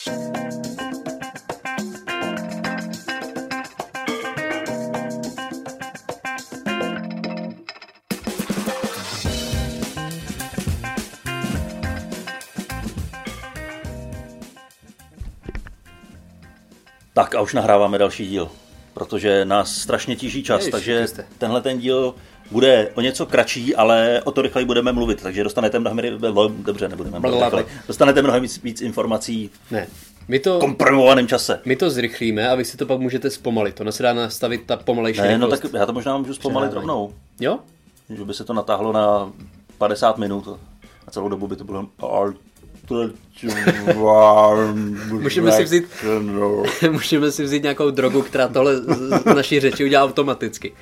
Tak 0.00 0.08
a 17.34 17.40
už 17.40 17.54
nahráváme 17.54 17.98
další 17.98 18.26
díl, 18.26 18.50
protože 18.94 19.44
nás 19.44 19.74
strašně 19.74 20.16
tíží 20.16 20.42
čas, 20.42 20.60
Ježiš, 20.60 20.72
takže 20.72 21.06
tenhle 21.38 21.62
ten 21.62 21.78
díl 21.78 22.14
bude 22.50 22.88
o 22.94 23.00
něco 23.00 23.26
kratší, 23.26 23.74
ale 23.74 24.20
o 24.24 24.30
to 24.30 24.42
rychleji 24.42 24.64
budeme 24.66 24.92
mluvit, 24.92 25.22
takže 25.22 25.44
dostanete 25.44 25.78
mnohem, 25.78 26.00
dobře, 26.64 26.88
nebudeme 26.88 27.18
mluvit 27.20 27.44
rychleji. 27.44 27.66
dostanete 27.88 28.22
mnohem 28.22 28.42
víc, 28.42 28.62
víc 28.62 28.80
informací 28.80 29.50
Ne. 29.70 29.86
My 30.28 30.38
to, 30.38 30.56
v 30.56 30.60
komprimovaném 30.60 31.28
čase. 31.28 31.60
my 31.64 31.76
to 31.76 31.90
zrychlíme 31.90 32.48
a 32.48 32.54
vy 32.54 32.64
si 32.64 32.76
to 32.76 32.86
pak 32.86 33.00
můžete 33.00 33.30
zpomalit. 33.30 33.80
Ono 33.80 33.92
se 33.92 34.02
dá 34.02 34.12
nastavit 34.12 34.62
ta 34.66 34.76
pomalejší 34.76 35.20
Ne, 35.20 35.38
no 35.38 35.48
tak 35.48 35.60
já 35.78 35.86
to 35.86 35.92
možná 35.92 36.16
můžu 36.18 36.34
zpomalit 36.34 36.72
rovnou, 36.72 37.12
Jo? 37.40 37.58
že 38.16 38.24
by 38.24 38.34
se 38.34 38.44
to 38.44 38.52
natáhlo 38.52 38.92
na 38.92 39.32
50 39.78 40.18
minut 40.18 40.48
a 41.06 41.10
celou 41.10 41.28
dobu 41.28 41.48
by 41.48 41.56
to 41.56 41.64
bylo 41.64 41.86
Můžeme 45.10 45.52
si 45.52 45.64
vzít- 45.64 45.86
Můžeme 46.90 47.30
si 47.30 47.44
vzít 47.44 47.62
nějakou 47.62 47.90
drogu, 47.90 48.22
která 48.22 48.48
tohle 48.48 48.76
z 48.76 49.24
naší 49.24 49.60
řeči 49.60 49.84
udělá 49.84 50.04
automaticky. 50.04 50.72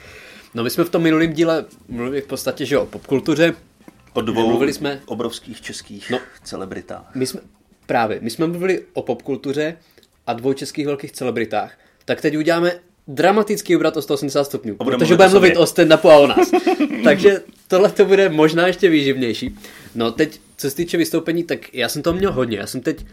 No 0.55 0.65
my 0.65 0.71
jsme 0.71 0.85
v 0.85 0.91
tom 0.91 1.03
minulém 1.03 1.33
díle 1.33 1.65
mluvili 1.89 2.21
v 2.21 2.27
podstatě, 2.27 2.67
že 2.67 2.79
o 2.79 2.87
popkultuře. 2.87 3.55
O 4.13 4.21
dvou 4.21 4.49
Mluvili 4.49 4.73
jsme- 4.73 5.01
obrovských 5.07 5.61
českých 5.61 6.11
No. 6.11 6.19
celebritách. 6.45 7.11
My 7.15 7.27
jsme, 7.27 7.41
právě, 7.87 8.19
my 8.23 8.31
jsme 8.31 8.47
mluvili 8.47 8.83
o 8.93 9.03
popkultuře 9.03 9.77
a 10.27 10.33
dvou 10.33 10.53
českých 10.53 10.87
velkých 10.87 11.13
celebritách. 11.13 11.79
Tak 12.05 12.21
teď 12.21 12.37
uděláme 12.37 12.73
dramatický 13.09 13.77
obrat 13.77 13.97
o 13.97 14.03
180 14.03 14.45
stupňů, 14.45 14.77
A 14.81 14.85
budeme 14.85 14.99
protože 15.01 15.15
budeme 15.15 15.31
mluvit 15.33 15.57
o 15.57 15.65
stand-upu 15.65 16.09
a 16.11 16.17
o 16.17 16.27
nás. 16.27 16.51
Takže 17.05 17.43
tohle 17.69 17.91
to 17.91 18.05
bude 18.05 18.29
možná 18.29 18.67
ještě 18.67 18.89
výživnější. 18.89 19.57
No 19.95 20.13
teď, 20.13 20.41
co 20.57 20.71
se 20.71 20.77
týče 20.77 20.97
vystoupení, 20.97 21.45
tak 21.45 21.75
já 21.75 21.89
jsem 21.89 22.03
to 22.03 22.13
měl 22.13 22.33
hodně. 22.33 22.59
Já 22.59 22.67
jsem 22.67 22.81
teď, 22.81 23.07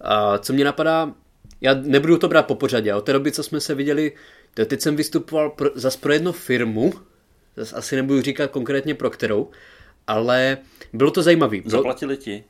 a 0.00 0.38
co 0.38 0.52
mě 0.52 0.64
napadá, 0.64 1.12
já 1.60 1.74
nebudu 1.74 2.18
to 2.18 2.28
brát 2.28 2.46
po 2.46 2.54
pořadě, 2.54 2.94
od 2.94 3.00
té 3.00 3.12
doby, 3.12 3.32
co 3.32 3.42
jsme 3.42 3.60
se 3.60 3.74
viděli, 3.74 4.12
to 4.54 4.64
teď 4.64 4.80
jsem 4.80 4.96
vystupoval 4.96 5.50
pro, 5.50 5.70
zas 5.74 5.96
pro 5.96 6.12
jednu 6.12 6.32
firmu, 6.32 6.92
zas 7.56 7.72
asi 7.72 7.96
nebudu 7.96 8.20
říkat 8.22 8.50
konkrétně 8.50 8.94
pro 8.94 9.10
kterou, 9.10 9.50
ale 10.06 10.58
bylo 10.92 11.10
to 11.10 11.22
zajímavé. 11.22 11.60
Bylo, 11.60 11.70
Zaplatili 11.70 12.16
ti? 12.16 12.44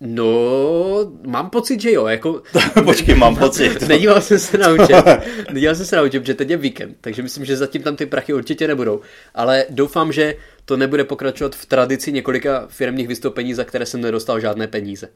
No, 0.00 1.12
mám 1.26 1.50
pocit, 1.50 1.80
že 1.80 1.92
jo, 1.92 2.06
jako... 2.06 2.42
Počkej, 2.84 3.14
mám 3.14 3.36
pocit. 3.36 3.82
Nedíval 3.88 4.20
jsem 4.20 4.38
se 4.38 4.58
na 4.58 4.72
účet, 4.72 5.04
nedíval 5.52 5.74
jsem 5.74 5.86
se 5.86 5.96
na 5.96 6.02
účet, 6.02 6.26
že 6.26 6.34
teď 6.34 6.50
je 6.50 6.56
víkend, 6.56 6.96
takže 7.00 7.22
myslím, 7.22 7.44
že 7.44 7.56
zatím 7.56 7.82
tam 7.82 7.96
ty 7.96 8.06
prachy 8.06 8.34
určitě 8.34 8.68
nebudou. 8.68 9.00
Ale 9.34 9.66
doufám, 9.70 10.12
že 10.12 10.36
to 10.64 10.76
nebude 10.76 11.04
pokračovat 11.04 11.56
v 11.56 11.66
tradici 11.66 12.12
několika 12.12 12.66
firmních 12.68 13.08
vystoupení, 13.08 13.54
za 13.54 13.64
které 13.64 13.86
jsem 13.86 14.00
nedostal 14.00 14.40
žádné 14.40 14.66
peníze. 14.66 15.08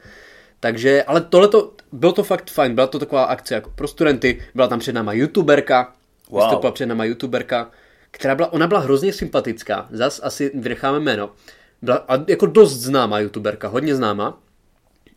Takže, 0.61 1.03
ale 1.03 1.21
tohle 1.21 1.49
to, 1.49 1.73
bylo 1.93 2.13
to 2.13 2.23
fakt 2.23 2.51
fajn, 2.51 2.75
byla 2.75 2.87
to 2.87 2.99
taková 2.99 3.25
akce 3.25 3.55
jako 3.55 3.71
pro 3.71 3.89
studenty, 3.89 4.43
byla 4.55 4.69
tam 4.69 4.79
před 4.79 4.93
náma 4.93 5.13
youtuberka, 5.13 5.93
Wow. 6.31 6.43
vystoupila 6.43 6.73
před 6.73 6.87
náma 6.87 7.05
youtuberka, 7.05 7.71
která 8.11 8.35
byla, 8.35 8.53
ona 8.53 8.67
byla 8.67 8.81
hrozně 8.81 9.13
sympatická, 9.13 9.89
zas 9.91 10.21
asi 10.23 10.51
vynecháme 10.55 11.01
jméno, 11.01 11.31
byla 11.83 12.07
jako 12.27 12.47
dost 12.47 12.73
známá 12.75 13.19
youtuberka, 13.19 13.69
hodně 13.69 13.95
známá, 13.95 14.41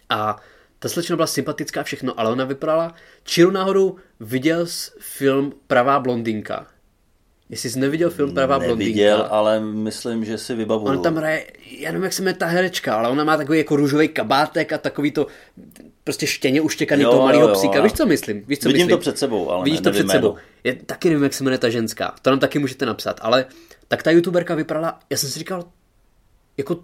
a 0.10 0.38
ta 0.80 0.90
slečna 0.90 1.16
byla 1.16 1.28
sympatická 1.28 1.84
všechno, 1.84 2.20
ale 2.20 2.32
ona 2.32 2.46
vypadala... 2.46 2.96
Čiru 3.24 3.52
náhodou 3.52 3.96
viděl 4.20 4.66
film 5.00 5.54
Pravá 5.68 6.00
blondýnka. 6.00 6.68
Jestli 7.52 7.70
jsi 7.70 7.80
neviděl 7.80 8.10
film 8.10 8.34
Pravá 8.34 8.58
Neviděl, 8.58 8.76
blondýnka. 9.18 9.36
ale 9.36 9.60
myslím, 9.60 10.26
že 10.26 10.38
si 10.38 10.56
vybavuju. 10.56 10.92
Ona 10.94 11.02
tam 11.02 11.16
hraje, 11.16 11.46
já 11.80 11.92
nevím, 11.92 12.04
jak 12.04 12.14
se 12.14 12.22
jmenuje 12.22 12.34
ta 12.38 12.46
herečka, 12.46 12.96
ale 12.96 13.10
ona 13.10 13.24
má 13.24 13.38
takový 13.38 13.58
jako 13.58 13.76
růžový 13.76 14.08
kabátek 14.08 14.74
a 14.74 14.78
takový 14.78 15.12
to 15.12 15.28
prostě 16.04 16.28
štěně 16.28 16.62
uštěkaný 16.62 17.04
Jo, 17.04 17.12
toho 17.12 17.24
malého 17.24 17.48
psíka. 17.54 17.78
jo. 17.78 17.84
Víš, 17.84 17.94
co 17.94 18.06
myslím? 18.06 18.44
Víš, 18.48 18.60
co 18.60 18.68
Vidím 18.70 18.78
myslím? 18.86 18.98
to 18.98 19.02
před 19.02 19.18
sebou, 19.18 19.50
ale 19.52 19.64
Vidíš 19.64 19.80
ne, 19.80 19.84
to 19.84 19.92
před 19.92 20.10
sebou. 20.10 20.36
Je, 20.64 20.76
taky 20.76 21.10
nevím, 21.10 21.24
jak 21.24 21.34
se 21.34 21.44
jmenuje 21.44 21.58
ta 21.58 21.70
ženská. 21.70 22.16
To 22.22 22.30
nám 22.30 22.40
taky 22.40 22.60
můžete 22.60 22.86
napsat. 22.86 23.20
Ale 23.22 23.46
tak 23.88 24.04
ta 24.04 24.12
youtuberka 24.12 24.56
vypadala, 24.56 25.00
já 25.10 25.18
jsem 25.18 25.30
si 25.30 25.40
říkal, 25.40 25.64
jako 26.58 26.80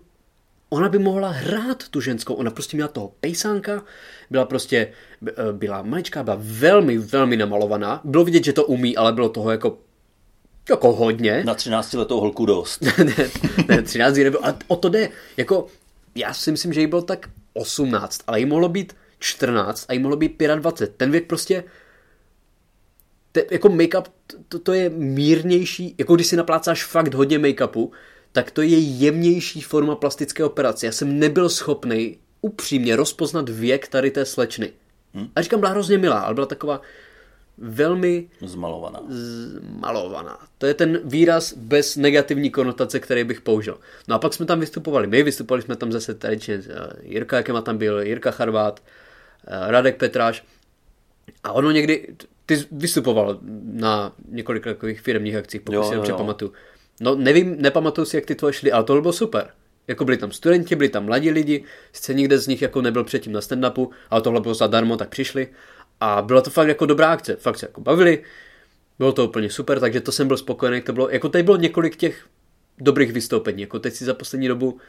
ona 0.69 0.89
by 0.89 0.99
mohla 0.99 1.29
hrát 1.29 1.87
tu 1.89 2.01
ženskou. 2.01 2.33
Ona 2.33 2.51
prostě 2.51 2.77
měla 2.77 2.87
toho 2.87 3.11
pejsánka, 3.19 3.83
byla 4.29 4.45
prostě, 4.45 4.91
eh, 5.27 5.33
byla 5.51 5.81
maličká, 5.81 6.23
byla 6.23 6.37
velmi, 6.39 6.97
velmi 6.97 7.37
namalovaná. 7.37 8.01
Bylo 8.03 8.23
vidět, 8.23 8.43
že 8.45 8.53
to 8.53 8.65
umí, 8.65 8.97
ale 8.97 9.13
bylo 9.13 9.29
toho 9.29 9.51
jako, 9.51 9.77
jako 10.69 10.93
hodně. 10.93 11.43
Na 11.45 11.53
13 11.53 11.93
letou 11.93 12.19
holku 12.19 12.45
dost. 12.45 12.81
ne, 12.97 13.29
ne, 13.67 13.81
13 13.81 14.17
jí 14.17 14.23
nebylo, 14.23 14.45
ale 14.45 14.55
o 14.67 14.75
to 14.75 14.89
jde. 14.89 15.09
Jako, 15.37 15.67
já 16.15 16.33
si 16.33 16.51
myslím, 16.51 16.73
že 16.73 16.81
jí 16.81 16.87
bylo 16.87 17.01
tak 17.01 17.29
18, 17.53 18.21
ale 18.27 18.39
jí 18.39 18.45
mohlo 18.45 18.69
být 18.69 18.95
14 19.19 19.85
a 19.87 19.93
jí 19.93 19.99
mohlo 19.99 20.17
být 20.17 20.43
25. 20.55 20.97
Ten 20.97 21.11
věk 21.11 21.27
prostě, 21.27 21.63
te, 23.31 23.45
jako 23.51 23.69
make-up, 23.69 24.05
to, 24.49 24.59
to 24.59 24.73
je 24.73 24.89
mírnější, 24.89 25.95
jako 25.97 26.15
když 26.15 26.27
si 26.27 26.35
naplácáš 26.35 26.85
fakt 26.85 27.13
hodně 27.13 27.39
make-upu, 27.39 27.91
tak 28.31 28.51
to 28.51 28.61
je 28.61 28.79
jemnější 28.79 29.61
forma 29.61 29.95
plastické 29.95 30.43
operace. 30.43 30.85
Já 30.85 30.91
jsem 30.91 31.19
nebyl 31.19 31.49
schopný 31.49 32.17
upřímně 32.41 32.95
rozpoznat 32.95 33.49
věk 33.49 33.87
tady 33.87 34.11
té 34.11 34.25
slečny. 34.25 34.73
Hm? 35.13 35.27
A 35.35 35.41
říkám, 35.41 35.59
byla 35.59 35.71
hrozně 35.71 35.97
milá, 35.97 36.19
ale 36.19 36.33
byla 36.33 36.47
taková 36.47 36.81
velmi 37.57 38.29
Zmalovaná. 38.41 39.01
malovaná. 39.79 40.39
To 40.57 40.65
je 40.65 40.73
ten 40.73 40.99
výraz 41.03 41.53
bez 41.53 41.95
negativní 41.95 42.49
konotace, 42.49 42.99
který 42.99 43.23
bych 43.23 43.41
použil. 43.41 43.77
No 44.07 44.15
a 44.15 44.19
pak 44.19 44.33
jsme 44.33 44.45
tam 44.45 44.59
vystupovali 44.59 45.07
my, 45.07 45.23
vystupovali 45.23 45.61
jsme 45.61 45.75
tam 45.75 45.91
zase 45.91 46.13
tradičně 46.13 46.53
eh, 46.53 46.89
Jirka, 47.03 47.37
jakýma 47.37 47.61
tam 47.61 47.77
byl, 47.77 48.01
Jirka 48.01 48.31
Charvát, 48.31 48.83
eh, 49.47 49.71
Radek 49.71 49.97
Petráš. 49.97 50.43
A 51.43 51.51
ono 51.51 51.71
někdy, 51.71 52.07
ty 52.45 52.65
vystupoval 52.71 53.39
na 53.63 54.13
několik 54.29 54.63
takových 54.63 55.01
firmních 55.01 55.35
akcích, 55.35 55.61
pokud 55.61 55.75
Jo, 55.75 55.83
si 55.83 55.95
dobře 55.95 56.13
pamatuju. 56.13 56.53
No 57.01 57.15
nevím, 57.15 57.55
nepamatuju 57.59 58.05
si, 58.05 58.17
jak 58.17 58.25
ty 58.25 58.35
tvoje 58.35 58.53
šly, 58.53 58.71
ale 58.71 58.83
tohle 58.83 59.01
bylo 59.01 59.13
super. 59.13 59.49
Jako 59.87 60.05
byli 60.05 60.17
tam 60.17 60.31
studenti, 60.31 60.75
byli 60.75 60.89
tam 60.89 61.05
mladí 61.05 61.31
lidi, 61.31 61.63
sice 61.93 62.13
nikde 62.13 62.37
z 62.37 62.47
nich 62.47 62.61
jako 62.61 62.81
nebyl 62.81 63.03
předtím 63.03 63.33
na 63.33 63.39
stand-upu, 63.39 63.89
ale 64.09 64.21
tohle 64.21 64.41
bylo 64.41 64.53
zadarmo, 64.53 64.97
tak 64.97 65.09
přišli. 65.09 65.47
A 65.99 66.21
byla 66.21 66.41
to 66.41 66.49
fakt 66.49 66.67
jako 66.67 66.85
dobrá 66.85 67.11
akce, 67.11 67.35
fakt 67.35 67.57
se 67.57 67.65
jako 67.65 67.81
bavili, 67.81 68.23
bylo 68.99 69.11
to 69.11 69.25
úplně 69.25 69.49
super, 69.49 69.79
takže 69.79 70.01
to 70.01 70.11
jsem 70.11 70.27
byl 70.27 70.37
spokojený. 70.37 70.81
To 70.81 70.93
bylo, 70.93 71.09
jako 71.09 71.29
tady 71.29 71.43
bylo 71.43 71.57
několik 71.57 71.95
těch 71.95 72.25
dobrých 72.77 73.11
vystoupení. 73.11 73.61
Jako 73.61 73.79
teď 73.79 73.93
si 73.93 74.05
za 74.05 74.13
poslední 74.13 74.47
dobu 74.47 74.79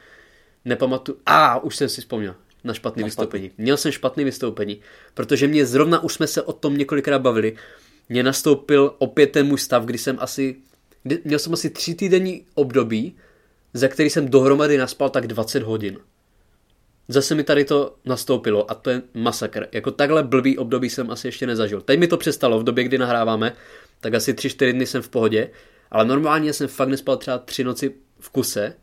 nepamatuju. 0.65 1.19
A, 1.27 1.59
už 1.59 1.77
jsem 1.77 1.89
si 1.89 2.01
vzpomněl 2.01 2.35
na 2.65 2.75
špatné 2.75 3.05
vystoupení. 3.05 3.51
Měl 3.59 3.77
jsem 3.77 3.93
špatné 3.93 4.25
vystoupení, 4.25 4.81
protože 5.15 5.49
mě 5.49 5.67
zrovna, 5.67 6.03
už 6.03 6.15
jsme 6.15 6.27
se 6.27 6.43
o 6.43 6.53
tom 6.53 6.77
několikrát 6.77 7.19
bavili, 7.19 7.57
mě 8.09 8.23
nastoupil 8.23 8.95
opět 8.99 9.27
ten 9.27 9.47
můj 9.47 9.59
stav, 9.59 9.85
kdy 9.85 9.99
jsem 9.99 10.17
asi, 10.21 10.57
kdy, 11.03 11.19
měl 11.25 11.39
jsem 11.39 11.53
asi 11.53 11.71
tři 11.71 11.95
týdenní 11.95 12.47
období, 12.55 13.17
za 13.75 13.89
který 13.89 14.11
jsem 14.11 14.29
dohromady 14.29 14.79
naspal 14.79 15.11
tak 15.11 15.27
20 15.27 15.63
hodin. 15.63 15.99
Zase 17.09 17.35
mi 17.35 17.45
tady 17.45 17.65
to 17.65 17.97
nastoupilo 18.05 18.71
a 18.71 18.75
to 18.75 18.91
je 18.91 19.03
masakr. 19.15 19.67
Jako 19.73 19.91
takhle 19.91 20.23
blbý 20.23 20.59
období 20.59 20.91
jsem 20.91 21.11
asi 21.11 21.29
ještě 21.29 21.47
nezažil. 21.47 21.81
Teď 21.81 21.99
mi 21.99 22.07
to 22.07 22.17
přestalo 22.17 22.59
v 22.59 22.65
době, 22.65 22.85
kdy 22.85 22.99
nahráváme, 22.99 23.53
tak 24.01 24.15
asi 24.15 24.33
3-4 24.33 24.73
dny 24.73 24.87
jsem 24.87 25.03
v 25.03 25.09
pohodě, 25.09 25.51
ale 25.91 26.05
normálně 26.05 26.53
jsem 26.53 26.69
fakt 26.69 26.89
nespal 26.89 27.17
třeba 27.17 27.39
tři 27.39 27.65
noci 27.65 27.95
v 28.21 28.31
kuse 28.31 28.75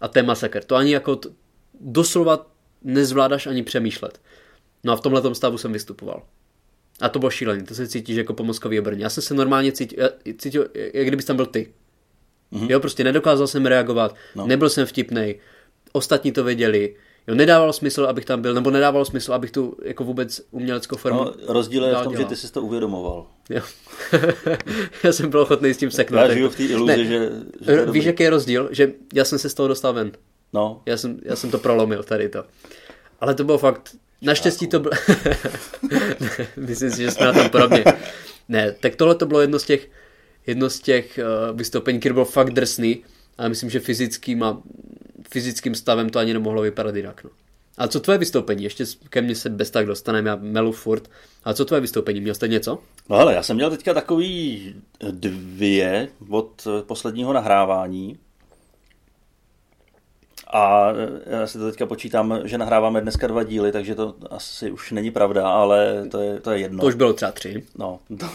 a 0.00 0.08
to 0.08 0.18
je 0.18 0.22
masakr. 0.22 0.64
To 0.64 0.76
ani 0.76 0.92
jako 0.92 1.16
t- 1.16 1.28
doslova 1.80 2.46
nezvládáš 2.82 3.46
ani 3.46 3.62
přemýšlet. 3.62 4.20
No 4.84 4.92
a 4.92 4.96
v 4.96 5.00
tomhle 5.00 5.34
stavu 5.34 5.58
jsem 5.58 5.72
vystupoval. 5.72 6.22
A 7.00 7.08
to 7.08 7.18
bylo 7.18 7.30
šílený, 7.30 7.64
to 7.64 7.74
se 7.74 7.88
cítíš 7.88 8.16
jako 8.16 8.34
po 8.34 8.44
mozkový 8.44 8.80
obrně. 8.80 9.04
Já 9.04 9.10
jsem 9.10 9.22
se 9.22 9.34
normálně 9.34 9.72
cítil, 9.72 10.10
cítil 10.38 10.68
jak 10.94 11.06
kdybys 11.06 11.24
tam 11.24 11.36
byl 11.36 11.46
ty. 11.46 11.72
Mm-hmm. 12.52 12.70
Jo, 12.70 12.80
prostě 12.80 13.04
nedokázal 13.04 13.46
jsem 13.46 13.66
reagovat, 13.66 14.14
no. 14.34 14.46
nebyl 14.46 14.70
jsem 14.70 14.86
vtipnej, 14.86 15.40
ostatní 15.92 16.32
to 16.32 16.44
věděli, 16.44 16.94
jo, 17.28 17.34
nedávalo 17.34 17.72
smysl, 17.72 18.04
abych 18.04 18.24
tam 18.24 18.42
byl, 18.42 18.54
nebo 18.54 18.70
nedávalo 18.70 19.04
smysl, 19.04 19.32
abych 19.34 19.50
tu 19.50 19.76
jako 19.84 20.04
vůbec 20.04 20.40
uměleckou 20.50 20.96
formu 20.96 21.24
No, 21.24 21.32
rozdíl 21.48 21.84
je 21.84 21.94
v 21.94 22.02
tom, 22.02 22.12
že 22.12 22.16
dělal. 22.16 22.28
ty 22.30 22.36
jsi 22.36 22.52
to 22.52 22.62
uvědomoval. 22.62 23.26
Jo. 23.50 23.62
já 25.02 25.12
jsem 25.12 25.30
byl 25.30 25.40
ochotný 25.40 25.74
s 25.74 25.76
tím 25.76 25.90
seknout. 25.90 26.20
Já 26.28 26.34
žiju 26.34 26.48
v 26.48 26.56
té 26.56 26.62
iluzi, 26.64 26.96
Ne, 26.96 27.04
že, 27.04 27.30
že 27.60 27.76
Víš, 27.76 27.84
dobrý. 27.86 28.04
jaký 28.04 28.22
je 28.22 28.30
rozdíl? 28.30 28.68
Že 28.72 28.92
já 29.14 29.24
jsem 29.24 29.38
se 29.38 29.48
z 29.48 29.54
toho 29.54 29.68
dostal 29.68 29.92
ven. 29.92 30.12
No, 30.52 30.82
Já 30.86 30.96
jsem, 30.96 31.18
já 31.22 31.36
jsem 31.36 31.50
to 31.50 31.58
prolomil 31.58 32.02
tady 32.02 32.28
to. 32.28 32.44
Ale 33.20 33.34
to 33.34 33.44
bylo 33.44 33.58
fakt, 33.58 33.96
naštěstí 34.22 34.66
to 34.66 34.80
bylo, 34.80 34.92
myslím 36.56 36.90
si, 36.90 37.02
že 37.02 37.10
jsme 37.10 37.26
na 37.26 37.32
tom 37.32 37.50
podobně. 37.50 37.84
Ne, 38.48 38.72
tak 38.80 38.96
tohle 38.96 39.14
to 39.14 39.26
bylo 39.26 39.40
jedno 39.40 39.58
z 39.58 39.62
těch, 39.64 39.88
jedno 40.46 40.70
z 40.70 40.80
těch 40.80 41.18
uh, 41.50 41.56
vystoupení, 41.56 42.00
které 42.00 42.12
bylo 42.12 42.24
fakt 42.24 42.50
drsný, 42.50 43.04
ale 43.38 43.48
myslím, 43.48 43.70
že 43.70 43.80
fyzickým 43.80 44.42
a 44.42 44.62
fyzickým 45.30 45.74
stavem 45.74 46.10
to 46.10 46.18
ani 46.18 46.32
nemohlo 46.32 46.62
vypadat 46.62 46.96
jinak. 46.96 47.24
No. 47.24 47.30
A 47.78 47.88
co 47.88 48.00
tvoje 48.00 48.18
vystoupení? 48.18 48.64
Ještě 48.64 48.84
ke 49.10 49.22
mně 49.22 49.34
se 49.34 49.48
bez 49.50 49.70
tak 49.70 49.86
dostaneme, 49.86 50.30
já 50.30 50.36
melu 50.36 50.72
furt. 50.72 51.10
A 51.44 51.54
co 51.54 51.64
tvoje 51.64 51.80
vystoupení? 51.80 52.20
Měl 52.20 52.34
jste 52.34 52.48
něco? 52.48 52.78
No 53.08 53.16
hele, 53.16 53.34
já 53.34 53.42
jsem 53.42 53.56
měl 53.56 53.70
teďka 53.70 53.94
takový 53.94 54.74
dvě 55.10 56.08
od 56.30 56.68
posledního 56.86 57.32
nahrávání. 57.32 58.18
A 60.52 60.92
já 61.26 61.46
si 61.46 61.58
to 61.58 61.70
teďka 61.70 61.86
počítám, 61.86 62.40
že 62.44 62.58
nahráváme 62.58 63.00
dneska 63.00 63.26
dva 63.26 63.42
díly, 63.42 63.72
takže 63.72 63.94
to 63.94 64.14
asi 64.30 64.70
už 64.70 64.92
není 64.92 65.10
pravda, 65.10 65.48
ale 65.48 66.06
to 66.10 66.20
je, 66.20 66.40
to 66.40 66.50
je 66.50 66.58
jedno. 66.58 66.80
To 66.80 66.86
už 66.86 66.94
bylo 66.94 67.12
třeba 67.12 67.32
tři. 67.32 67.64
No, 67.78 68.00
to, 68.20 68.26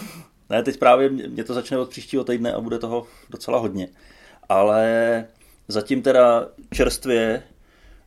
ne, 0.49 0.63
teď 0.63 0.79
právě 0.79 1.09
mě 1.09 1.43
to 1.43 1.53
začne 1.53 1.77
od 1.77 1.89
příštího 1.89 2.23
týdne 2.23 2.53
a 2.53 2.61
bude 2.61 2.79
toho 2.79 3.07
docela 3.29 3.59
hodně. 3.59 3.87
Ale 4.49 5.25
zatím 5.67 6.01
teda 6.01 6.47
čerstvě 6.73 7.43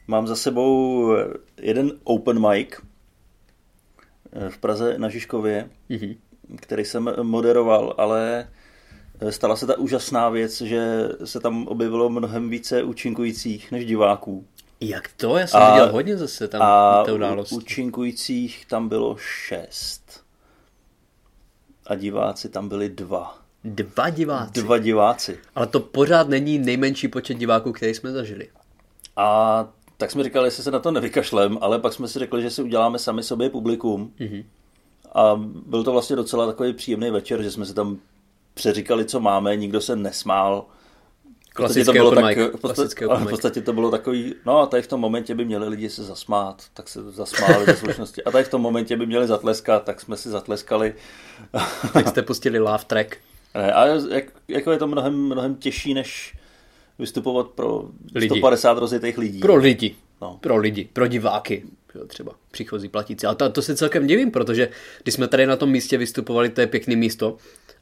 mám 0.06 0.26
za 0.26 0.36
sebou 0.36 1.10
jeden 1.60 1.92
open 2.04 2.48
mic 2.48 2.68
v 4.48 4.58
Praze 4.58 4.98
na 4.98 5.08
Žižkově, 5.08 5.70
mm-hmm. 5.90 6.16
který 6.56 6.84
jsem 6.84 7.10
moderoval, 7.22 7.94
ale 7.98 8.48
stala 9.30 9.56
se 9.56 9.66
ta 9.66 9.78
úžasná 9.78 10.28
věc, 10.28 10.60
že 10.60 11.08
se 11.24 11.40
tam 11.40 11.68
objevilo 11.68 12.08
mnohem 12.08 12.48
více 12.48 12.82
účinkujících 12.82 13.72
než 13.72 13.86
diváků. 13.86 14.46
Jak 14.80 15.10
to? 15.16 15.36
Já 15.36 15.46
jsem 15.46 15.62
a, 15.62 15.72
viděl 15.72 15.92
hodně 15.92 16.16
zase 16.16 16.48
tam 16.48 16.62
a 16.62 17.04
na 17.06 17.12
události. 17.14 17.54
účinkujících 17.54 18.66
tam 18.66 18.88
bylo 18.88 19.16
šest. 19.16 20.24
A 21.86 21.94
diváci 21.94 22.48
tam 22.48 22.68
byli 22.68 22.88
dva. 22.88 23.45
Dva 23.66 24.10
diváci? 24.10 24.62
Dva 24.62 24.78
diváci. 24.78 25.38
Ale 25.54 25.66
to 25.66 25.80
pořád 25.80 26.28
není 26.28 26.58
nejmenší 26.58 27.08
počet 27.08 27.34
diváků, 27.34 27.72
který 27.72 27.94
jsme 27.94 28.12
zažili. 28.12 28.48
A 29.16 29.68
tak 29.96 30.10
jsme 30.10 30.24
říkali, 30.24 30.46
jestli 30.46 30.62
se 30.62 30.70
na 30.70 30.78
to 30.78 30.90
nevykašlem, 30.90 31.58
ale 31.60 31.78
pak 31.78 31.92
jsme 31.92 32.08
si 32.08 32.18
řekli, 32.18 32.42
že 32.42 32.50
si 32.50 32.62
uděláme 32.62 32.98
sami 32.98 33.22
sobě 33.22 33.50
publikum. 33.50 34.12
Mm-hmm. 34.20 34.44
A 35.14 35.40
byl 35.66 35.84
to 35.84 35.92
vlastně 35.92 36.16
docela 36.16 36.46
takový 36.46 36.72
příjemný 36.72 37.10
večer, 37.10 37.42
že 37.42 37.50
jsme 37.50 37.66
se 37.66 37.74
tam 37.74 37.98
přeříkali, 38.54 39.04
co 39.04 39.20
máme, 39.20 39.56
nikdo 39.56 39.80
se 39.80 39.96
nesmál. 39.96 40.64
Klasický 41.52 41.84
to 41.84 41.92
bylo 41.92 42.10
tak, 42.10 42.36
v, 42.36 42.60
podstatě, 42.60 43.06
v 43.18 43.28
podstatě 43.28 43.60
to 43.60 43.72
bylo 43.72 43.90
takový, 43.90 44.34
no 44.46 44.58
a 44.58 44.66
tady 44.66 44.82
v 44.82 44.86
tom 44.86 45.00
momentě 45.00 45.34
by 45.34 45.44
měli 45.44 45.68
lidi 45.68 45.90
se 45.90 46.04
zasmát, 46.04 46.62
tak 46.74 46.88
se 46.88 47.10
zasmáli 47.10 47.64
ve 47.66 47.76
slušnosti. 47.76 48.24
A 48.24 48.30
tady 48.30 48.44
v 48.44 48.48
tom 48.48 48.62
momentě 48.62 48.96
by 48.96 49.06
měli 49.06 49.26
zatleskat, 49.26 49.84
tak 49.84 50.00
jsme 50.00 50.16
si 50.16 50.28
zatleskali. 50.28 50.94
Tak 51.92 52.08
jste 52.08 52.22
pustili 52.22 52.58
laugh 52.58 52.84
track. 52.84 53.16
Ne, 53.56 53.72
a 53.72 53.86
jak, 53.86 54.24
jako 54.48 54.72
je 54.72 54.78
to 54.78 54.86
mnohem, 54.86 55.14
mnohem 55.14 55.54
těžší, 55.54 55.94
než 55.94 56.36
vystupovat 56.98 57.48
pro 57.48 57.84
lidi. 58.14 58.28
150 58.28 58.78
rozjetých 58.78 59.18
lidí. 59.18 59.38
Pro 59.38 59.56
lidi. 59.56 59.94
No. 60.22 60.38
Pro 60.40 60.56
lidi, 60.56 60.88
pro 60.92 61.06
diváky 61.06 61.64
třeba 62.06 62.32
přichozí 62.50 62.88
platící. 62.88 63.26
Ale 63.26 63.36
to, 63.36 63.50
to 63.50 63.62
se 63.62 63.76
celkem 63.76 64.06
divím, 64.06 64.30
protože 64.30 64.68
když 65.02 65.14
jsme 65.14 65.28
tady 65.28 65.46
na 65.46 65.56
tom 65.56 65.70
místě 65.70 65.98
vystupovali, 65.98 66.48
to 66.48 66.60
je 66.60 66.66
pěkný 66.66 66.96
místo 66.96 67.36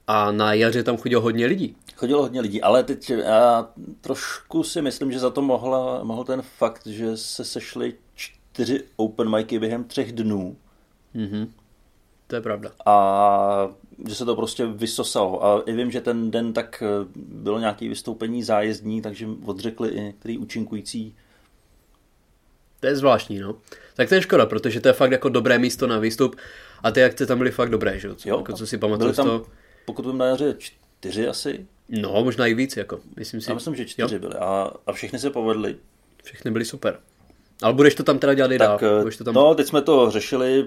a 0.06 0.32
na 0.32 0.54
jaře 0.54 0.82
tam 0.82 0.96
chodilo 0.96 1.22
hodně 1.22 1.46
lidí. 1.46 1.76
Chodilo 1.96 2.22
hodně 2.22 2.40
lidí, 2.40 2.62
ale 2.62 2.84
teď 2.84 3.10
já 3.10 3.68
trošku 4.00 4.62
si 4.62 4.82
myslím, 4.82 5.12
že 5.12 5.18
za 5.18 5.30
to 5.30 5.42
mohla, 5.42 6.04
mohl 6.04 6.24
ten 6.24 6.42
fakt, 6.42 6.86
že 6.86 7.16
se 7.16 7.44
sešly 7.44 7.94
čtyři 8.14 8.84
open 8.96 9.36
micy 9.36 9.58
během 9.58 9.84
třech 9.84 10.12
dnů. 10.12 10.56
Mm-hmm. 11.16 11.48
To 12.26 12.36
je 12.36 12.40
pravda. 12.40 12.70
A 12.86 13.68
že 14.08 14.14
se 14.14 14.24
to 14.24 14.36
prostě 14.36 14.66
vysosalo. 14.66 15.44
A 15.44 15.62
i 15.66 15.72
vím, 15.72 15.90
že 15.90 16.00
ten 16.00 16.30
den 16.30 16.52
tak 16.52 16.82
bylo 17.16 17.58
nějaké 17.58 17.88
vystoupení 17.88 18.42
zájezdní, 18.42 19.02
takže 19.02 19.28
odřekli 19.44 19.88
i 19.88 20.00
některý 20.00 20.38
účinkující. 20.38 21.16
To 22.80 22.86
je 22.86 22.96
zvláštní, 22.96 23.38
no. 23.38 23.56
Tak 23.94 24.08
to 24.08 24.14
je 24.14 24.22
škoda, 24.22 24.46
protože 24.46 24.80
to 24.80 24.88
je 24.88 24.94
fakt 24.94 25.12
jako 25.12 25.28
dobré 25.28 25.58
místo 25.58 25.86
na 25.86 25.98
výstup 25.98 26.36
a 26.82 26.90
ty 26.90 27.04
akce 27.04 27.26
tam 27.26 27.38
byly 27.38 27.50
fakt 27.50 27.70
dobré, 27.70 27.98
že 27.98 28.08
jo? 28.08 28.16
Jako, 28.24 28.52
co 28.52 28.66
si 28.66 28.78
pamatuju 28.78 29.12
tam, 29.12 29.26
to... 29.26 29.46
Pokud 29.84 30.06
vím 30.06 30.18
na 30.18 30.26
jaře 30.26 30.54
čtyři 30.58 31.28
asi. 31.28 31.66
No, 31.88 32.24
možná 32.24 32.46
i 32.46 32.54
víc, 32.54 32.76
jako. 32.76 33.00
Myslím 33.16 33.40
si. 33.40 33.50
Já 33.50 33.54
myslím, 33.54 33.76
že 33.76 33.84
čtyři 33.84 34.14
jo. 34.14 34.20
byly 34.20 34.34
a, 34.34 34.70
a 34.86 34.92
všechny 34.92 35.18
se 35.18 35.30
povedly. 35.30 35.76
Všechny 36.24 36.50
byly 36.50 36.64
super. 36.64 36.98
Ale 37.62 37.72
budeš 37.72 37.94
to 37.94 38.02
tam 38.02 38.18
teda 38.18 38.34
dělat 38.34 38.52
i 38.52 38.58
dál? 38.58 38.78
Eh, 39.06 39.16
to 39.18 39.24
tam... 39.24 39.34
No, 39.34 39.54
teď 39.54 39.66
jsme 39.66 39.82
to 39.82 40.10
řešili 40.10 40.66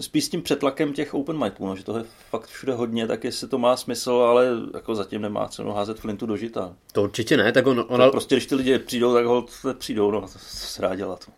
spíš 0.00 0.24
s 0.24 0.28
tím 0.28 0.42
přetlakem 0.42 0.92
těch 0.92 1.14
open 1.14 1.38
miců, 1.44 1.66
no, 1.66 1.76
že 1.76 1.84
toho 1.84 1.98
je 1.98 2.04
fakt 2.30 2.46
všude 2.46 2.72
hodně, 2.72 3.06
tak 3.06 3.24
jestli 3.24 3.48
to 3.48 3.58
má 3.58 3.76
smysl, 3.76 4.10
ale 4.10 4.46
jako 4.74 4.94
zatím 4.94 5.22
nemá 5.22 5.48
cenu 5.48 5.72
házet 5.72 6.00
flintu 6.00 6.26
do 6.26 6.36
žita. 6.36 6.76
To 6.92 7.02
určitě 7.02 7.36
ne, 7.36 7.52
tak 7.52 7.66
on, 7.66 7.84
ona... 7.88 8.10
prostě 8.10 8.34
když 8.34 8.46
ty 8.46 8.54
lidi 8.54 8.78
přijdou, 8.78 9.14
tak 9.14 9.24
ho 9.24 9.46
přijdou, 9.78 10.10
no, 10.10 10.20
to 10.20 10.28
se 10.38 10.82
dá 10.82 10.94
dělat. 10.94 11.30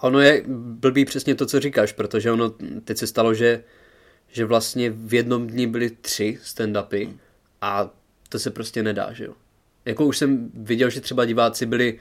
Ono 0.00 0.20
je 0.20 0.44
blbý 0.48 1.04
přesně 1.04 1.34
to, 1.34 1.46
co 1.46 1.60
říkáš, 1.60 1.92
protože 1.92 2.32
ono 2.32 2.54
teď 2.84 2.98
se 2.98 3.06
stalo, 3.06 3.34
že, 3.34 3.64
že 4.28 4.44
vlastně 4.44 4.90
v 4.90 5.14
jednom 5.14 5.46
dni 5.46 5.66
byly 5.66 5.90
tři 5.90 6.38
stand-upy 6.44 7.12
a 7.60 7.90
to 8.28 8.38
se 8.38 8.50
prostě 8.50 8.82
nedá, 8.82 9.12
že 9.12 9.24
jo. 9.24 9.34
Jako 9.84 10.06
už 10.06 10.18
jsem 10.18 10.50
viděl, 10.54 10.90
že 10.90 11.00
třeba 11.00 11.24
diváci 11.24 11.66
byli, 11.66 11.98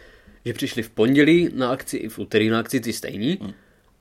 že 0.49 0.53
přišli 0.53 0.83
v 0.83 0.89
pondělí 0.89 1.49
na 1.53 1.71
akci 1.71 1.97
i 1.97 2.09
v 2.09 2.19
úterý 2.19 2.49
na 2.49 2.59
akci 2.59 2.79
ty 2.79 2.93
stejný, 2.93 3.37
hmm. 3.41 3.53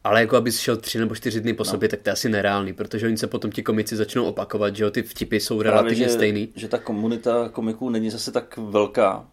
ale 0.05 0.21
jako 0.21 0.37
abys 0.37 0.59
šel 0.59 0.77
tři 0.77 0.99
nebo 0.99 1.15
čtyři 1.15 1.41
dny 1.41 1.55
po 1.55 1.65
no. 1.65 1.71
sobě, 1.71 1.89
tak 1.89 2.03
to 2.03 2.09
je 2.09 2.13
asi 2.13 2.29
nereálný, 2.29 2.73
protože 2.73 3.07
oni 3.07 3.17
se 3.17 3.27
potom 3.27 3.53
ti 3.53 3.63
komici 3.63 3.97
začnou 3.97 4.25
opakovat, 4.25 4.77
že 4.77 4.85
jo, 4.85 4.91
ty 4.91 5.03
vtipy 5.03 5.41
jsou 5.41 5.59
Právě, 5.59 5.81
relativně 5.81 6.05
že, 6.05 6.13
stejný. 6.13 6.49
Že 6.57 6.69
ta 6.69 6.79
komunita 6.79 7.49
komiků 7.49 7.91
není 7.91 8.11
zase 8.11 8.33
tak 8.33 8.57
velká, 8.57 9.27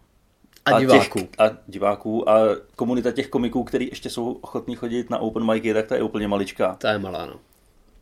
a, 0.64 0.70
a 0.70 0.80
diváků. 0.80 1.18
Těch, 1.20 1.28
a 1.38 1.58
diváků 1.66 2.30
a 2.30 2.40
komunita 2.76 3.12
těch 3.12 3.28
komiků, 3.28 3.64
kteří 3.64 3.88
ještě 3.88 4.10
jsou 4.10 4.32
ochotní 4.32 4.74
chodit 4.74 5.10
na 5.10 5.18
open 5.18 5.46
micy, 5.52 5.74
tak 5.74 5.86
ta 5.86 5.96
je 5.96 6.02
úplně 6.02 6.28
maličká. 6.28 6.74
Ta 6.74 6.92
je 6.92 6.98
malá, 6.98 7.26
no. 7.26 7.40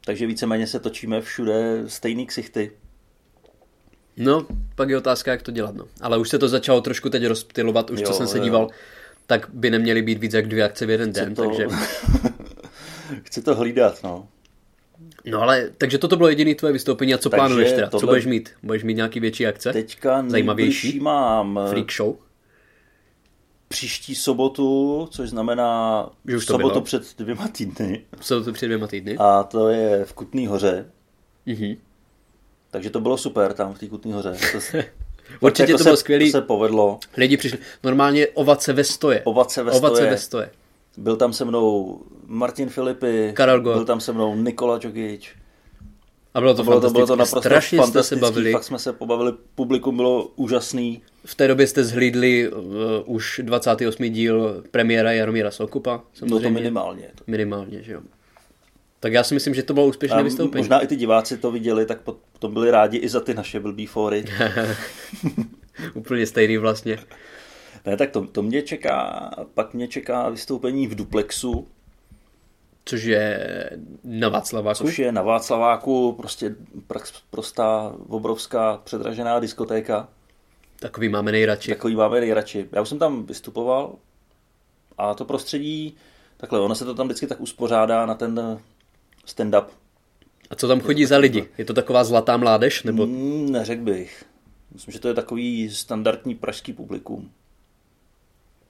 Takže 0.05 0.27
víceméně 0.27 0.67
se 0.67 0.81
točíme 0.81 1.21
všude 1.21 1.85
stejný 1.87 2.27
ksichty. 2.27 2.73
No, 4.17 4.47
pak 4.75 4.89
je 4.89 4.97
otázka, 4.97 5.31
jak 5.31 5.43
to 5.43 5.51
dělat, 5.51 5.75
no. 5.75 5.85
Ale 6.01 6.19
už 6.19 6.29
se 6.29 6.39
to 6.39 6.49
začalo 6.49 6.81
trošku 6.81 7.11
teď 7.11 7.27
rozptilovat, 7.27 7.91
už 7.91 8.01
jo, 8.01 8.07
co 8.07 8.13
jsem 8.13 8.27
se 8.27 8.41
díval, 8.41 8.69
tak 9.27 9.49
by 9.53 9.71
neměly 9.71 10.03
být 10.03 10.19
víc 10.19 10.35
jak 10.35 10.49
dvě 10.49 10.65
akce 10.65 10.87
v 10.87 10.91
jeden 10.91 11.13
den, 11.13 11.35
to... 11.35 11.43
takže... 11.43 11.67
Chci 13.23 13.43
to 13.43 13.55
hlídat, 13.55 14.03
no. 14.03 14.29
No 15.25 15.41
ale, 15.41 15.71
takže 15.79 15.99
toto 15.99 16.17
bylo 16.17 16.29
jediné 16.29 16.55
tvoje 16.55 16.73
vystoupení 16.73 17.15
a 17.15 17.19
co 17.19 17.31
takže 17.31 17.41
plánuješ 17.41 17.73
teda? 17.73 17.87
Tohle... 17.91 18.01
Co 18.01 18.07
budeš 18.07 18.27
mít? 18.27 18.51
Budeš 18.63 18.83
mít 18.83 18.95
nějaký 18.95 19.21
větší 19.21 19.47
akce? 19.47 19.73
Teďka 19.73 20.25
Zajímavější? 20.29 21.01
mám... 21.01 21.61
Freak 21.71 21.93
show? 21.93 22.17
příští 23.69 24.15
sobotu, 24.15 25.09
což 25.11 25.31
znamená 25.31 26.11
Že 26.29 26.37
už 26.37 26.47
to 26.47 26.53
sobotu 26.53 26.73
bylo. 26.73 26.83
před 26.83 27.19
dvěma 27.19 27.49
týdny. 27.49 28.05
Sobotu 28.21 28.53
před 28.53 28.67
dvěma 28.67 28.87
týdny. 28.87 29.17
A 29.19 29.43
to 29.43 29.69
je 29.69 30.05
v 30.05 30.13
Kutný 30.13 30.47
hoře. 30.47 30.87
Mm-hmm. 31.47 31.77
Takže 32.71 32.91
to 32.91 33.01
bylo 33.01 33.17
super 33.19 33.53
tam 33.53 33.75
v 33.75 33.79
té 33.79 33.87
Kutný 33.87 34.13
hoře. 34.13 34.37
To, 34.53 34.59
Určitě 35.41 35.73
jako 35.73 35.79
to 35.79 35.85
bylo 35.85 35.97
skvělé. 35.97 36.25
To 36.25 36.31
se 36.31 36.41
povedlo. 36.41 36.99
Lidi 37.17 37.37
přišli. 37.37 37.59
Normálně 37.85 38.27
ovace 38.27 38.73
ve 38.73 38.85
stoje. 38.85 39.23
Ovace 39.25 39.63
ve 39.63 39.73
ovace 39.73 39.97
stoje. 39.97 40.11
Ve 40.11 40.19
stoje. 40.19 40.51
Byl 40.97 41.17
tam 41.17 41.33
se 41.33 41.45
mnou 41.45 41.99
Martin 42.27 42.69
Filipy. 42.69 43.33
Karel 43.35 43.61
Gott. 43.61 43.77
Byl 43.77 43.85
tam 43.85 44.01
se 44.01 44.13
mnou 44.13 44.37
Nikola 44.37 44.79
Jokic. 44.83 45.27
A 46.35 46.41
bylo 46.41 46.55
to, 46.55 46.65
bylo 46.65 46.81
to, 46.81 46.91
bylo 46.91 47.07
to 47.07 47.17
naprosto 47.17 47.41
Strašně 47.41 47.83
jste 47.83 48.03
se 48.03 48.17
bavili. 48.17 48.53
Fakt 48.53 48.65
jsme 48.65 48.79
se 48.79 48.93
pobavili, 48.93 49.33
publikum 49.55 49.97
bylo 49.97 50.31
úžasný. 50.37 51.03
V 51.25 51.35
té 51.35 51.49
době 51.49 51.67
jste 51.67 51.85
zhlídli 51.85 52.53
uh, 52.53 52.63
už 53.07 53.41
28. 53.45 54.05
díl 54.05 54.65
premiéra 54.71 55.13
Jaromíra 55.13 55.51
Sokupa. 55.51 56.01
Samozřejmě. 56.15 56.35
No 56.35 56.41
to 56.41 56.51
minimálně. 56.51 57.11
To. 57.15 57.25
Minimálně, 57.27 57.83
že 57.83 57.93
jo. 57.93 58.01
Tak 59.05 59.13
já 59.13 59.25
si 59.25 59.35
myslím, 59.35 59.55
že 59.55 59.63
to 59.63 59.75
bylo 59.75 59.87
úspěšné 59.87 60.23
vystoupení. 60.23 60.61
Možná 60.63 60.81
i 60.81 60.87
ty 60.87 60.97
diváci 60.97 61.39
to 61.39 61.51
viděli, 61.51 61.87
tak 61.87 62.01
potom 62.01 62.53
byli 62.53 62.71
rádi 62.71 62.99
i 62.99 63.09
za 63.09 63.21
ty 63.21 63.35
naše 63.35 63.61
blbý 63.61 63.87
fóry. 63.87 64.25
Úplně 65.95 66.27
stejný 66.27 66.57
vlastně. 66.57 66.99
Ne, 67.87 67.97
tak 67.97 68.11
to, 68.11 68.27
to 68.27 68.43
mě 68.43 68.63
čeká, 68.63 69.31
pak 69.55 69.75
mě 69.75 69.89
čeká 69.89 70.29
vystoupení 70.29 70.87
v 70.87 70.95
Duplexu, 70.95 71.67
Což 72.85 73.03
je 73.03 73.71
na 74.05 74.29
Václaváku? 74.29 74.85
Což 74.85 74.99
je 74.99 75.13
na 75.13 75.23
Václaváku, 75.23 76.13
prostě 76.13 76.55
prostá, 77.31 77.95
obrovská 78.09 78.81
předražená 78.85 79.41
diskotéka. 79.41 80.09
Takový 80.81 81.09
máme 81.09 81.33
nejradši. 81.33 81.71
Takový 81.71 81.97
máme 81.97 82.21
nejradši. 82.21 82.69
Já 82.73 82.83
už 82.83 82.89
jsem 82.89 82.99
tam 82.99 83.27
vystupoval 83.27 83.95
a 84.99 85.15
to 85.15 85.25
prostředí, 85.25 85.97
takhle, 86.37 86.61
ono 86.61 86.75
se 86.75 86.85
to 86.85 86.95
tam 86.95 87.07
vždycky 87.07 87.27
tak 87.27 87.41
uspořádá 87.41 88.07
na 88.07 88.15
ten 88.15 88.61
stand-up. 89.27 89.65
A 90.51 90.55
co 90.55 90.69
tam 90.69 90.81
chodí 90.81 91.07
za 91.07 91.19
lidi? 91.19 91.49
Je 91.59 91.65
to 91.65 91.75
taková 91.75 92.05
zlatá 92.05 92.37
mládež? 92.37 92.83
Nebo... 92.83 93.07
Mm, 93.07 93.53
neřekl 93.53 93.83
bych. 93.83 94.25
Myslím, 94.75 94.93
že 94.93 95.01
to 95.01 95.09
je 95.09 95.15
takový 95.15 95.71
standardní 95.71 96.35
pražský 96.35 96.73
publikum. 96.73 97.31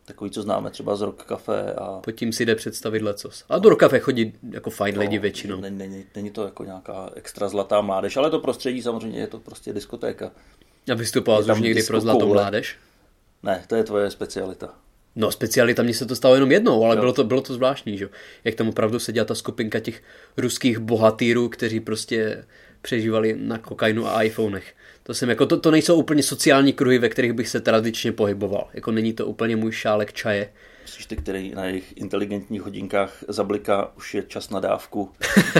Takový, 0.04 0.30
co 0.30 0.42
známe 0.42 0.70
třeba 0.70 0.96
z 0.96 1.00
Rock 1.00 1.25
Café. 1.25 1.75
A... 1.75 2.00
Pod 2.00 2.12
tím 2.12 2.32
si 2.32 2.46
jde 2.46 2.54
představit 2.54 3.02
lecos. 3.02 3.44
A 3.49 3.58
do 3.58 3.68
Rock 3.68 3.80
Café 3.80 3.99
chodí 3.99 4.32
jako 4.50 4.70
fajn 4.70 4.94
no, 4.94 5.00
lidi 5.00 5.18
většinou. 5.18 5.61
Není, 5.61 5.78
není, 5.78 6.04
není, 6.16 6.30
to 6.30 6.44
jako 6.44 6.64
nějaká 6.64 7.11
extra 7.14 7.49
zlatá 7.49 7.80
mládež, 7.80 8.16
ale 8.16 8.30
to 8.30 8.38
prostředí 8.38 8.82
samozřejmě 8.82 9.20
je 9.20 9.26
to 9.26 9.38
prostě 9.38 9.73
diskotéka. 9.73 10.30
A 10.92 10.94
vystupoval 10.94 11.44
jsi 11.44 11.52
už 11.52 11.61
někdy 11.61 11.82
pro 11.82 12.00
zlatou 12.00 12.32
mládež? 12.32 12.76
Ne, 13.42 13.64
to 13.66 13.76
je 13.76 13.84
tvoje 13.84 14.11
specialita. 14.11 14.75
No, 15.16 15.33
specialita 15.33 15.83
mně 15.83 15.94
se 15.94 16.06
to 16.06 16.16
stalo 16.16 16.35
jenom 16.35 16.52
jednou, 16.52 16.85
ale 16.85 16.97
bylo 16.97 17.12
to, 17.12 17.25
bylo 17.25 17.40
to 17.40 17.54
zvláštní, 17.54 17.99
že? 17.99 18.09
Jak 18.44 18.54
tam 18.54 18.68
opravdu 18.68 18.99
seděla 18.99 19.25
ta 19.25 19.35
skupinka 19.35 19.80
těch 19.80 20.02
ruských 20.37 20.78
bohatýrů, 20.78 21.49
kteří 21.49 21.80
prostě 21.80 22.44
přežívali 22.83 23.37
na 23.38 23.59
kokainu 23.59 24.06
a 24.06 24.23
iPhonech. 24.23 24.75
To, 25.02 25.14
jsem 25.14 25.28
jako, 25.28 25.47
to, 25.47 25.61
to 25.61 25.71
nejsou 25.71 25.97
úplně 25.97 26.23
sociální 26.23 26.73
kruhy, 26.73 26.99
ve 26.99 27.09
kterých 27.09 27.33
bych 27.33 27.49
se 27.49 27.61
tradičně 27.61 28.12
pohyboval. 28.12 28.68
Jako 28.75 28.90
není 28.90 29.12
to 29.12 29.26
úplně 29.26 29.56
můj 29.56 29.73
šálek 29.73 30.12
čaje. 30.12 30.52
Myslíš 30.83 31.06
ty, 31.06 31.16
který 31.16 31.54
na 31.54 31.64
jejich 31.64 31.97
inteligentních 31.97 32.62
hodinkách 32.62 33.25
zabliká, 33.28 33.97
už 33.97 34.14
je 34.14 34.23
čas 34.23 34.50
na 34.50 34.61
dávku. 34.61 35.11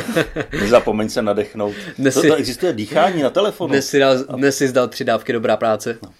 Nezapomeň 0.61 1.08
se 1.08 1.23
nadechnout. 1.23 1.75
Dnes 1.99 2.14
to, 2.14 2.23
to 2.23 2.34
existuje 2.34 2.73
dýchání 2.73 3.23
na 3.23 3.30
telefonu. 3.30 3.68
Dnes 3.68 3.88
si, 3.88 3.99
dal, 3.99 4.25
dnes 4.25 4.56
si 4.56 4.68
zdal 4.68 4.88
tři 4.88 5.04
dávky, 5.04 5.32
dobrá 5.32 5.56
práce. 5.56 5.99
No. 6.02 6.14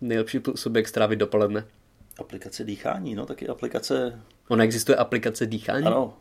Nejlepší 0.00 0.40
subjekt 0.54 0.88
strávit 0.88 1.18
dopoledne. 1.18 1.64
Aplikace 2.20 2.64
dýchání, 2.64 3.14
no 3.14 3.26
taky 3.26 3.48
aplikace... 3.48 4.20
Ona 4.48 4.64
existuje 4.64 4.96
aplikace 4.96 5.46
dýchání? 5.46 5.86
Ano. 5.86 6.14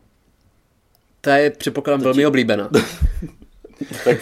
Ta 1.22 1.38
je, 1.38 1.50
předpokládám, 1.50 2.02
velmi 2.02 2.26
oblíbená. 2.26 2.70
tak 4.04 4.18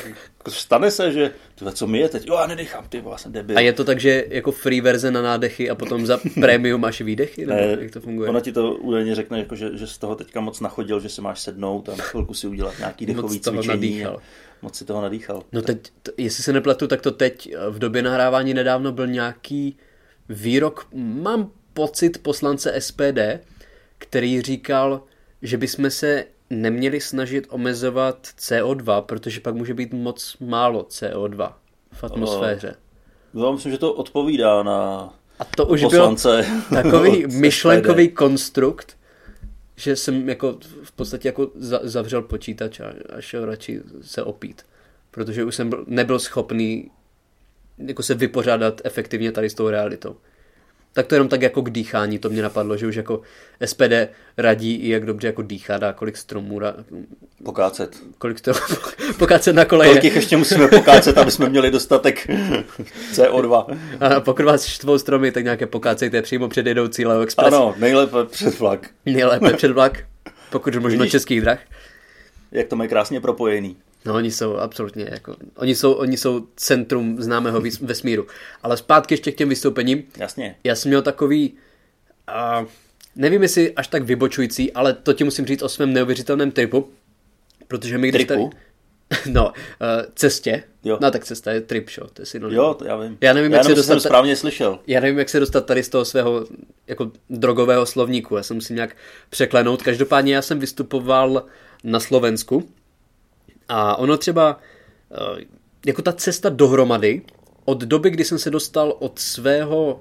stane 0.49 0.91
se, 0.91 1.11
že 1.11 1.31
co 1.73 1.87
mi 1.87 1.99
je 1.99 2.09
teď, 2.09 2.27
jo, 2.27 2.35
já 2.35 2.47
nedechám, 2.47 2.87
ty 2.89 3.03
jsem 3.15 3.31
debil. 3.31 3.57
A 3.57 3.61
je 3.61 3.73
to 3.73 3.83
tak, 3.83 3.99
že 3.99 4.25
jako 4.29 4.51
free 4.51 4.81
verze 4.81 5.11
na 5.11 5.21
nádechy 5.21 5.69
a 5.69 5.75
potom 5.75 6.05
za 6.05 6.19
prémium 6.41 6.81
máš 6.81 7.01
výdechy? 7.01 7.45
Nebo 7.45 7.59
ne, 7.59 7.77
jak 7.79 7.91
to 7.91 8.01
funguje? 8.01 8.29
Ona 8.29 8.39
ti 8.39 8.51
to 8.51 8.73
údajně 8.73 9.15
řekne, 9.15 9.39
jako, 9.39 9.55
že, 9.55 9.77
že 9.77 9.87
z 9.87 9.97
toho 9.97 10.15
teďka 10.15 10.41
moc 10.41 10.59
nachodil, 10.59 10.99
že 10.99 11.09
si 11.09 11.21
máš 11.21 11.39
sednout 11.39 11.89
a 11.89 11.95
na 11.95 12.03
chvilku 12.03 12.33
si 12.33 12.47
udělat 12.47 12.79
nějaký 12.79 13.05
dechový 13.05 13.35
moc 13.35 13.43
cvičení. 13.43 13.67
Nadýchal. 13.67 14.19
Moc 14.61 14.75
si 14.75 14.85
toho 14.85 15.01
nadýchal. 15.01 15.43
No 15.51 15.61
teď, 15.61 15.77
t- 16.03 16.11
jestli 16.17 16.43
se 16.43 16.53
nepletu, 16.53 16.87
tak 16.87 17.01
to 17.01 17.11
teď 17.11 17.55
v 17.69 17.79
době 17.79 18.01
nahrávání 18.01 18.53
nedávno 18.53 18.91
byl 18.91 19.07
nějaký 19.07 19.77
výrok, 20.29 20.87
mám 20.93 21.51
pocit 21.77 22.17
poslance 22.17 22.81
SPD, 22.81 23.19
který 23.97 24.41
říkal, 24.41 25.03
že 25.41 25.57
bychom 25.57 25.89
se 25.89 26.25
neměli 26.49 27.01
snažit 27.01 27.47
omezovat 27.49 28.27
CO2, 28.39 29.01
protože 29.01 29.39
pak 29.39 29.55
může 29.55 29.73
být 29.73 29.93
moc 29.93 30.37
málo 30.39 30.83
CO2 30.83 31.53
v 31.93 32.03
atmosféře. 32.03 32.75
No, 33.33 33.45
já 33.45 33.51
myslím, 33.51 33.71
že 33.71 33.77
to 33.77 33.93
odpovídá 33.93 34.63
na 34.63 35.13
A 35.39 35.45
to 35.45 35.65
už 35.65 35.81
poslance 35.83 36.45
byl 36.69 36.81
takový 36.81 37.27
myšlenkový 37.39 38.09
konstrukt, 38.09 38.97
že 39.75 39.95
jsem 39.95 40.29
jako 40.29 40.57
v 40.83 40.91
podstatě 40.91 41.27
jako 41.27 41.51
zavřel 41.83 42.21
počítač 42.21 42.79
a, 42.79 42.93
a 43.17 43.21
šel 43.21 43.45
radši 43.45 43.81
se 44.01 44.23
opít. 44.23 44.65
Protože 45.11 45.43
už 45.43 45.55
jsem 45.55 45.69
byl, 45.69 45.85
nebyl 45.87 46.19
schopný 46.19 46.91
jako 47.77 48.03
se 48.03 48.13
vypořádat 48.13 48.81
efektivně 48.83 49.31
tady 49.31 49.49
s 49.49 49.53
tou 49.53 49.69
realitou 49.69 50.15
tak 50.97 51.07
to 51.07 51.15
jenom 51.15 51.29
tak 51.29 51.41
jako 51.41 51.61
k 51.61 51.69
dýchání, 51.69 52.19
to 52.19 52.29
mě 52.29 52.41
napadlo, 52.41 52.77
že 52.77 52.87
už 52.87 52.95
jako 52.95 53.21
SPD 53.65 53.93
radí 54.37 54.75
i 54.75 54.89
jak 54.89 55.05
dobře 55.05 55.27
jako 55.27 55.41
dýchá, 55.41 55.77
dá 55.77 55.93
kolik 55.93 56.17
stromů 56.17 56.59
ra... 56.59 56.73
Pokácet. 57.43 57.95
Kolik 58.17 58.39
stromů, 58.39 58.59
pokácet 59.19 59.55
na 59.55 59.65
koleje. 59.65 59.89
Kolik 59.89 60.03
jich 60.03 60.15
ještě 60.15 60.37
musíme 60.37 60.67
pokácet, 60.67 61.17
aby 61.17 61.31
jsme 61.31 61.49
měli 61.49 61.71
dostatek 61.71 62.27
CO2. 63.13 63.77
A 63.99 64.19
pokud 64.19 64.45
vás 64.45 64.65
štvou 64.65 64.97
stromy, 64.97 65.31
tak 65.31 65.43
nějaké 65.43 65.65
pokácejte 65.65 66.21
přímo 66.21 66.47
před 66.47 66.65
jedoucí 66.65 67.05
Leo 67.05 67.21
Express. 67.21 67.53
Ano, 67.53 67.75
nejlépe 67.77 68.25
před 68.25 68.59
vlak. 68.59 68.89
Nejlépe 69.05 69.53
před 69.53 69.71
vlak, 69.71 70.03
pokud 70.49 70.75
možno 70.75 70.99
Vidíš, 70.99 71.11
českých 71.11 71.41
drah. 71.41 71.59
Jak 72.51 72.67
to 72.67 72.75
mají 72.75 72.89
krásně 72.89 73.21
propojený. 73.21 73.75
No 74.07 74.13
oni 74.13 74.31
jsou 74.31 74.57
absolutně 74.57 75.07
jako, 75.11 75.35
oni 75.55 75.75
jsou, 75.75 75.93
oni 75.93 76.17
jsou 76.17 76.47
centrum 76.55 77.21
známého 77.21 77.61
vesmíru. 77.81 78.27
Ale 78.63 78.77
zpátky 78.77 79.13
ještě 79.13 79.31
k 79.31 79.35
těm 79.35 79.49
vystoupením. 79.49 80.03
Jasně. 80.17 80.55
Já 80.63 80.75
jsem 80.75 80.89
měl 80.89 81.01
takový, 81.01 81.53
uh, 82.61 82.67
nevím 83.15 83.41
jestli 83.41 83.73
až 83.73 83.87
tak 83.87 84.03
vybočující, 84.03 84.73
ale 84.73 84.93
to 84.93 85.13
ti 85.13 85.23
musím 85.23 85.45
říct 85.45 85.61
o 85.61 85.69
svém 85.69 85.93
neuvěřitelném 85.93 86.51
tripu. 86.51 86.89
Protože 87.67 87.97
mi 87.97 88.09
když 88.09 88.25
Tripu? 88.25 88.49
Tady, 89.09 89.21
no, 89.33 89.45
uh, 89.47 89.53
cestě. 90.15 90.63
Jo. 90.83 90.97
No 91.01 91.11
tak 91.11 91.25
cesta 91.25 91.51
je 91.51 91.61
trip, 91.61 91.89
show, 91.89 92.09
to 92.13 92.21
je 92.21 92.25
synonym. 92.25 92.57
Jo, 92.57 92.73
to 92.73 92.85
já 92.85 92.97
vím. 92.97 93.17
Já 93.21 93.33
nevím, 93.33 93.51
já 93.51 93.57
jak 93.57 93.65
se 93.65 93.75
dostat... 93.75 93.99
správně 93.99 94.35
slyšel. 94.35 94.79
Já 94.87 94.99
nevím, 94.99 95.19
jak 95.19 95.29
se 95.29 95.39
dostat 95.39 95.65
tady 95.65 95.83
z 95.83 95.89
toho 95.89 96.05
svého 96.05 96.45
jako 96.87 97.11
drogového 97.29 97.85
slovníku. 97.85 98.35
Já 98.35 98.43
jsem 98.43 98.57
musím 98.57 98.75
nějak 98.75 98.95
překlenout. 99.29 99.83
Každopádně 99.83 100.35
já 100.35 100.41
jsem 100.41 100.59
vystupoval 100.59 101.45
na 101.83 101.99
Slovensku 101.99 102.69
a 103.69 103.95
ono 103.95 104.17
třeba, 104.17 104.59
eh, 105.11 105.45
jako 105.85 106.01
ta 106.01 106.13
cesta 106.13 106.49
dohromady, 106.49 107.21
od 107.65 107.83
doby, 107.83 108.09
kdy 108.09 108.23
jsem 108.23 108.39
se 108.39 108.49
dostal 108.49 108.95
od 108.99 109.19
svého, 109.19 109.99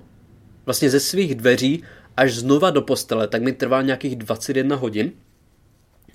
vlastně 0.66 0.90
ze 0.90 1.00
svých 1.00 1.34
dveří 1.34 1.82
až 2.16 2.34
znova 2.34 2.70
do 2.70 2.82
postele, 2.82 3.28
tak 3.28 3.42
mi 3.42 3.52
trvá 3.52 3.82
nějakých 3.82 4.16
21 4.16 4.76
hodin. 4.76 5.12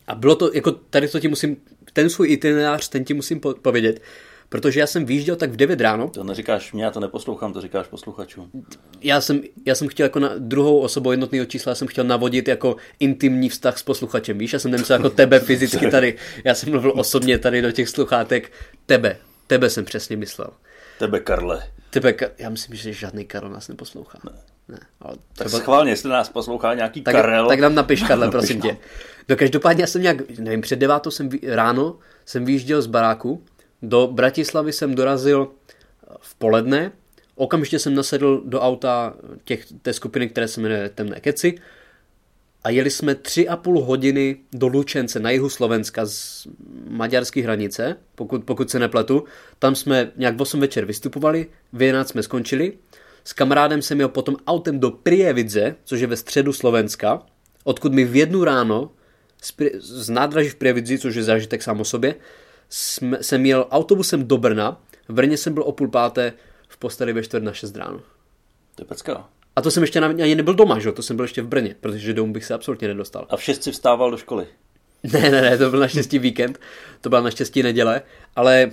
A 0.07 0.15
bylo 0.15 0.35
to, 0.35 0.51
jako 0.53 0.71
tady 0.71 1.07
to 1.07 1.19
ti 1.19 1.27
musím, 1.27 1.57
ten 1.93 2.09
svůj 2.09 2.31
itinerář, 2.31 2.89
ten 2.89 3.05
ti 3.05 3.13
musím 3.13 3.39
povědět, 3.39 4.01
Protože 4.51 4.79
já 4.79 4.87
jsem 4.87 5.05
výjížděl 5.05 5.35
tak 5.35 5.51
v 5.51 5.55
9 5.55 5.81
ráno. 5.81 6.09
To 6.09 6.23
neříkáš 6.23 6.73
mě, 6.73 6.83
já 6.83 6.91
to 6.91 6.99
neposlouchám, 6.99 7.53
to 7.53 7.61
říkáš 7.61 7.87
posluchačům. 7.87 8.51
Já 9.01 9.21
jsem, 9.21 9.41
já 9.65 9.75
jsem 9.75 9.87
chtěl 9.87 10.05
jako 10.05 10.19
na 10.19 10.29
druhou 10.37 10.79
osobu 10.79 11.11
jednotného 11.11 11.45
čísla, 11.45 11.69
já 11.69 11.75
jsem 11.75 11.87
chtěl 11.87 12.03
navodit 12.03 12.47
jako 12.47 12.75
intimní 12.99 13.49
vztah 13.49 13.77
s 13.77 13.83
posluchačem, 13.83 14.37
víš? 14.37 14.53
Já 14.53 14.59
jsem 14.59 14.71
nemyslel 14.71 14.99
jako 14.99 15.09
tebe 15.09 15.39
fyzicky 15.39 15.91
tady, 15.91 16.15
já 16.43 16.55
jsem 16.55 16.69
mluvil 16.69 16.93
osobně 16.95 17.37
tady 17.37 17.61
do 17.61 17.71
těch 17.71 17.89
sluchátek. 17.89 18.51
Tebe, 18.85 19.17
tebe 19.47 19.69
jsem 19.69 19.85
přesně 19.85 20.17
myslel. 20.17 20.49
Tebe, 20.99 21.19
Karle. 21.19 21.63
Tebe, 21.89 22.13
já 22.37 22.49
myslím, 22.49 22.75
že 22.75 22.93
žádný 22.93 23.25
Karel 23.25 23.49
nás 23.49 23.67
neposlouchá. 23.67 24.19
Ne. 24.25 24.31
ne 24.67 24.79
ale 25.01 25.15
tak 25.35 25.47
třeba... 25.47 25.61
schválně, 25.61 25.91
jestli 25.91 26.09
nás 26.09 26.29
poslouchá 26.29 26.73
nějaký 26.73 27.01
tak, 27.01 27.15
Karel. 27.15 27.47
Tak 27.47 27.59
nám 27.59 27.75
napiš, 27.75 28.03
Karle, 28.03 28.31
prosím 28.31 28.61
tě. 28.61 28.77
No 29.29 29.35
každopádně 29.35 29.83
já 29.83 29.87
jsem 29.87 30.01
nějak, 30.01 30.29
nevím, 30.39 30.61
před 30.61 30.79
devátou 30.79 31.11
jsem 31.11 31.29
ráno 31.47 31.99
jsem 32.25 32.45
vyjížděl 32.45 32.81
z 32.81 32.87
baráku 32.87 33.43
do 33.81 34.07
Bratislavy 34.07 34.73
jsem 34.73 34.95
dorazil 34.95 35.51
v 36.19 36.35
poledne, 36.35 36.91
okamžitě 37.35 37.79
jsem 37.79 37.95
nasedl 37.95 38.41
do 38.45 38.61
auta 38.61 39.13
těch, 39.43 39.65
té 39.81 39.93
skupiny, 39.93 40.29
které 40.29 40.47
se 40.47 40.61
jmenuje 40.61 40.89
Temné 40.89 41.19
keci 41.19 41.55
a 42.63 42.69
jeli 42.69 42.89
jsme 42.89 43.15
tři 43.15 43.47
a 43.47 43.57
půl 43.57 43.81
hodiny 43.81 44.37
do 44.53 44.67
Lučence 44.67 45.19
na 45.19 45.29
jihu 45.29 45.49
Slovenska 45.49 46.05
z 46.05 46.47
maďarské 46.87 47.43
hranice, 47.43 47.95
pokud, 48.15 48.43
pokud 48.43 48.69
se 48.69 48.79
nepletu. 48.79 49.23
Tam 49.59 49.75
jsme 49.75 50.11
nějak 50.17 50.37
v 50.37 50.41
8 50.41 50.59
večer 50.59 50.85
vystupovali, 50.85 51.47
v 51.73 51.81
11 51.81 52.09
jsme 52.09 52.23
skončili. 52.23 52.73
S 53.23 53.33
kamarádem 53.33 53.81
jsem 53.81 53.99
jel 53.99 54.09
potom 54.09 54.35
autem 54.47 54.79
do 54.79 54.91
Prievidze, 54.91 55.75
což 55.83 56.01
je 56.01 56.07
ve 56.07 56.17
středu 56.17 56.53
Slovenska, 56.53 57.21
odkud 57.63 57.93
mi 57.93 58.05
v 58.05 58.15
jednu 58.15 58.43
ráno 58.43 58.91
z, 59.41 59.53
z 59.79 60.09
nádraží 60.09 60.49
v 60.49 60.55
Prievidzi, 60.55 60.99
což 60.99 61.15
je 61.15 61.23
zážitek 61.23 61.61
sám 61.61 61.81
o 61.81 61.85
sobě, 61.85 62.15
jsme, 62.71 63.23
jsem 63.23 63.45
jel 63.45 63.67
autobusem 63.71 64.27
do 64.27 64.37
Brna, 64.37 64.81
v 65.07 65.13
Brně 65.13 65.37
jsem 65.37 65.53
byl 65.53 65.63
o 65.63 65.71
půl 65.71 65.87
páté, 65.87 66.33
v 66.67 66.77
posteli 66.77 67.13
ve 67.13 67.23
čtvrt 67.23 67.43
na 67.43 67.53
šest 67.53 67.75
ráno. 67.75 68.01
To 68.75 68.81
je 68.81 68.85
pecka. 68.85 69.29
A 69.55 69.61
to 69.61 69.71
jsem 69.71 69.83
ještě 69.83 69.99
ani 69.99 70.35
nebyl 70.35 70.53
doma, 70.53 70.79
že? 70.79 70.91
to 70.91 71.01
jsem 71.01 71.15
byl 71.15 71.25
ještě 71.25 71.41
v 71.41 71.47
Brně, 71.47 71.75
protože 71.79 72.13
domů 72.13 72.33
bych 72.33 72.45
se 72.45 72.53
absolutně 72.53 72.87
nedostal. 72.87 73.27
A 73.29 73.37
v 73.37 73.43
šest 73.43 73.63
si 73.63 73.71
vstával 73.71 74.11
do 74.11 74.17
školy? 74.17 74.47
Ne, 75.13 75.29
ne, 75.29 75.41
ne, 75.41 75.57
to 75.57 75.69
byl 75.69 75.79
naštěstí 75.79 76.19
víkend, 76.19 76.59
to 77.01 77.09
byla 77.09 77.21
naštěstí 77.21 77.63
neděle, 77.63 78.01
ale 78.35 78.71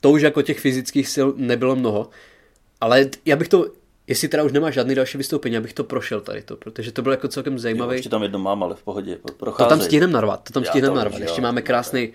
to 0.00 0.10
už 0.10 0.22
jako 0.22 0.42
těch 0.42 0.60
fyzických 0.60 1.08
sil 1.14 1.28
nebylo 1.36 1.76
mnoho. 1.76 2.08
Ale 2.80 3.10
já 3.24 3.36
bych 3.36 3.48
to, 3.48 3.66
jestli 4.06 4.28
teda 4.28 4.42
už 4.42 4.52
nemáš 4.52 4.74
žádný 4.74 4.94
další 4.94 5.18
vystoupení, 5.18 5.56
abych 5.56 5.72
to 5.72 5.84
prošel 5.84 6.20
tady 6.20 6.42
to, 6.42 6.56
protože 6.56 6.92
to 6.92 7.02
bylo 7.02 7.12
jako 7.12 7.28
celkem 7.28 7.58
zajímavé. 7.58 7.94
Jo, 7.94 7.96
ještě 7.96 8.08
tam 8.08 8.22
jedno 8.22 8.38
mám, 8.38 8.62
ale 8.62 8.74
v 8.74 8.82
pohodě. 8.82 9.18
Procházej. 9.36 9.68
To 9.68 9.76
tam 9.76 9.80
stihneme 9.80 10.12
narvat, 10.12 10.44
to 10.44 10.52
tam 10.52 10.64
stihneme 10.64 10.96
narvat. 10.96 11.20
Ještě 11.20 11.40
máme 11.40 11.62
krásný, 11.62 12.12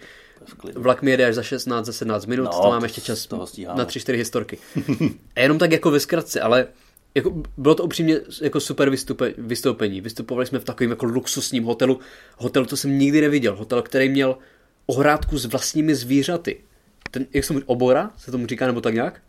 Vlak 0.75 1.01
mi 1.01 1.11
jede 1.11 1.25
až 1.25 1.35
za 1.35 1.43
16, 1.43 1.85
za 1.85 1.93
17 1.93 2.25
minut, 2.25 2.43
no, 2.43 2.61
to 2.61 2.69
máme 2.69 2.85
ještě 2.85 3.01
čas 3.01 3.29
na 3.29 3.85
3-4 3.85 4.13
historky. 4.13 4.57
A 5.35 5.39
jenom 5.39 5.57
tak 5.57 5.71
jako 5.71 5.91
ve 5.91 5.99
zkratce, 5.99 6.41
ale 6.41 6.67
jako, 7.15 7.43
bylo 7.57 7.75
to 7.75 7.83
upřímně 7.83 8.19
jako 8.41 8.59
super 8.59 8.89
vystupe, 8.89 9.33
vystoupení. 9.37 10.01
Vystupovali 10.01 10.45
jsme 10.45 10.59
v 10.59 10.63
takovém 10.63 10.89
jako 10.89 11.05
luxusním 11.05 11.63
hotelu. 11.63 11.99
Hotel, 12.37 12.65
to 12.65 12.77
jsem 12.77 12.99
nikdy 12.99 13.21
neviděl. 13.21 13.55
Hotel, 13.55 13.81
který 13.81 14.09
měl 14.09 14.37
ohrádku 14.85 15.37
s 15.37 15.45
vlastními 15.45 15.95
zvířaty. 15.95 16.63
Ten, 17.11 17.25
jak 17.33 17.45
se 17.45 17.53
obora, 17.65 18.11
se 18.17 18.31
tomu 18.31 18.47
říká, 18.47 18.67
nebo 18.67 18.81
tak 18.81 18.93
nějak? 18.93 19.21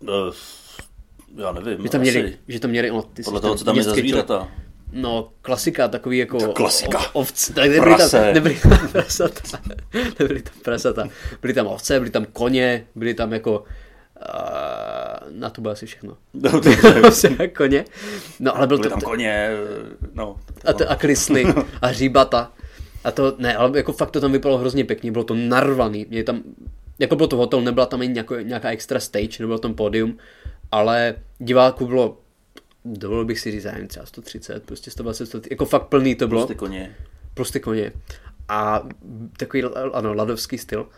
Uh, 0.00 0.08
já 1.36 1.52
nevím. 1.52 1.82
Že 1.82 1.88
tam 1.88 2.00
měli, 2.00 2.38
že 2.48 2.60
tam 2.60 2.70
měli 2.70 2.90
no, 2.90 3.02
ty 3.02 3.22
Podle 3.22 3.40
toho, 3.40 3.54
co 3.54 3.64
tam 3.64 3.76
je 3.76 3.82
za 3.82 3.94
zvířata. 3.94 4.48
No, 4.92 5.28
klasika, 5.42 5.88
takový 5.88 6.18
jako... 6.18 6.38
To 6.38 6.52
klasika. 6.52 7.00
Ovce, 7.12 7.52
tak 7.52 7.70
nebyly 7.70 7.96
tam, 7.96 8.34
nebyly 8.34 8.54
tam 8.54 8.88
prasata. 8.92 9.60
nebyly 10.18 10.42
tam 10.42 10.54
prasata. 10.62 11.08
Byly 11.40 11.54
tam 11.54 11.66
ovce, 11.66 11.98
byly 11.98 12.10
tam 12.10 12.26
koně, 12.32 12.86
byly 12.94 13.14
tam 13.14 13.32
jako... 13.32 13.64
Uh, 14.28 15.38
na 15.40 15.50
to 15.50 15.60
bylo 15.60 15.72
asi 15.72 15.86
všechno. 15.86 16.16
No, 16.34 16.60
to 16.60 16.68
je 17.42 17.48
koně. 17.48 17.84
No, 18.40 18.56
ale 18.56 18.66
byl 18.66 18.76
byly 18.76 18.88
to... 18.88 18.94
tam 18.94 19.00
koně, 19.00 19.50
no. 20.14 20.36
A, 20.64 20.72
to, 20.72 20.90
a 20.90 20.96
krysny, 20.96 21.46
a 21.82 21.86
hříbata. 21.86 22.52
A 23.04 23.10
to, 23.10 23.34
ne, 23.38 23.56
ale 23.56 23.78
jako 23.78 23.92
fakt 23.92 24.10
to 24.10 24.20
tam 24.20 24.32
vypadalo 24.32 24.58
hrozně 24.58 24.84
pěkně, 24.84 25.12
bylo 25.12 25.24
to 25.24 25.34
narvaný. 25.34 26.06
Mě 26.10 26.24
tam, 26.24 26.42
jako 26.98 27.16
bylo 27.16 27.28
to 27.28 27.36
hotel, 27.36 27.60
nebyla 27.60 27.86
tam 27.86 28.00
ani 28.00 28.12
nějaká, 28.12 28.42
nějaká 28.42 28.70
extra 28.70 29.00
stage, 29.00 29.36
nebylo 29.40 29.58
tam 29.58 29.74
pódium, 29.74 30.18
ale 30.72 31.14
diváků 31.38 31.86
bylo 31.86 32.18
dovolil 32.84 33.24
bych 33.24 33.40
si 33.40 33.50
říct, 33.50 33.64
já 33.64 33.86
třeba 33.86 34.06
130, 34.06 34.62
prostě 34.62 34.90
120, 34.90 35.26
130, 35.26 35.50
jako 35.50 35.64
fakt 35.64 35.86
plný 35.86 36.14
to 36.14 36.28
bylo. 36.28 36.40
Prostě 36.40 36.54
koně. 36.54 36.96
Prostě 37.34 37.60
koně. 37.60 37.92
A 38.48 38.88
takový, 39.36 39.62
ano, 39.92 40.14
ladovský 40.14 40.58
styl. 40.58 40.88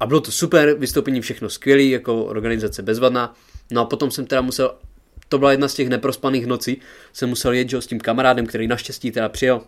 A 0.00 0.06
bylo 0.06 0.20
to 0.20 0.30
super, 0.30 0.74
vystoupení 0.74 1.20
všechno 1.20 1.50
skvělý, 1.50 1.90
jako 1.90 2.24
organizace 2.24 2.82
bezvadná. 2.82 3.34
No 3.70 3.80
a 3.80 3.84
potom 3.84 4.10
jsem 4.10 4.26
teda 4.26 4.40
musel, 4.40 4.74
to 5.28 5.38
byla 5.38 5.50
jedna 5.50 5.68
z 5.68 5.74
těch 5.74 5.88
neprospaných 5.88 6.46
nocí, 6.46 6.80
jsem 7.12 7.28
musel 7.28 7.52
jet 7.52 7.70
že, 7.70 7.82
s 7.82 7.86
tím 7.86 8.00
kamarádem, 8.00 8.46
který 8.46 8.66
naštěstí 8.66 9.10
teda 9.10 9.28
přijel, 9.28 9.60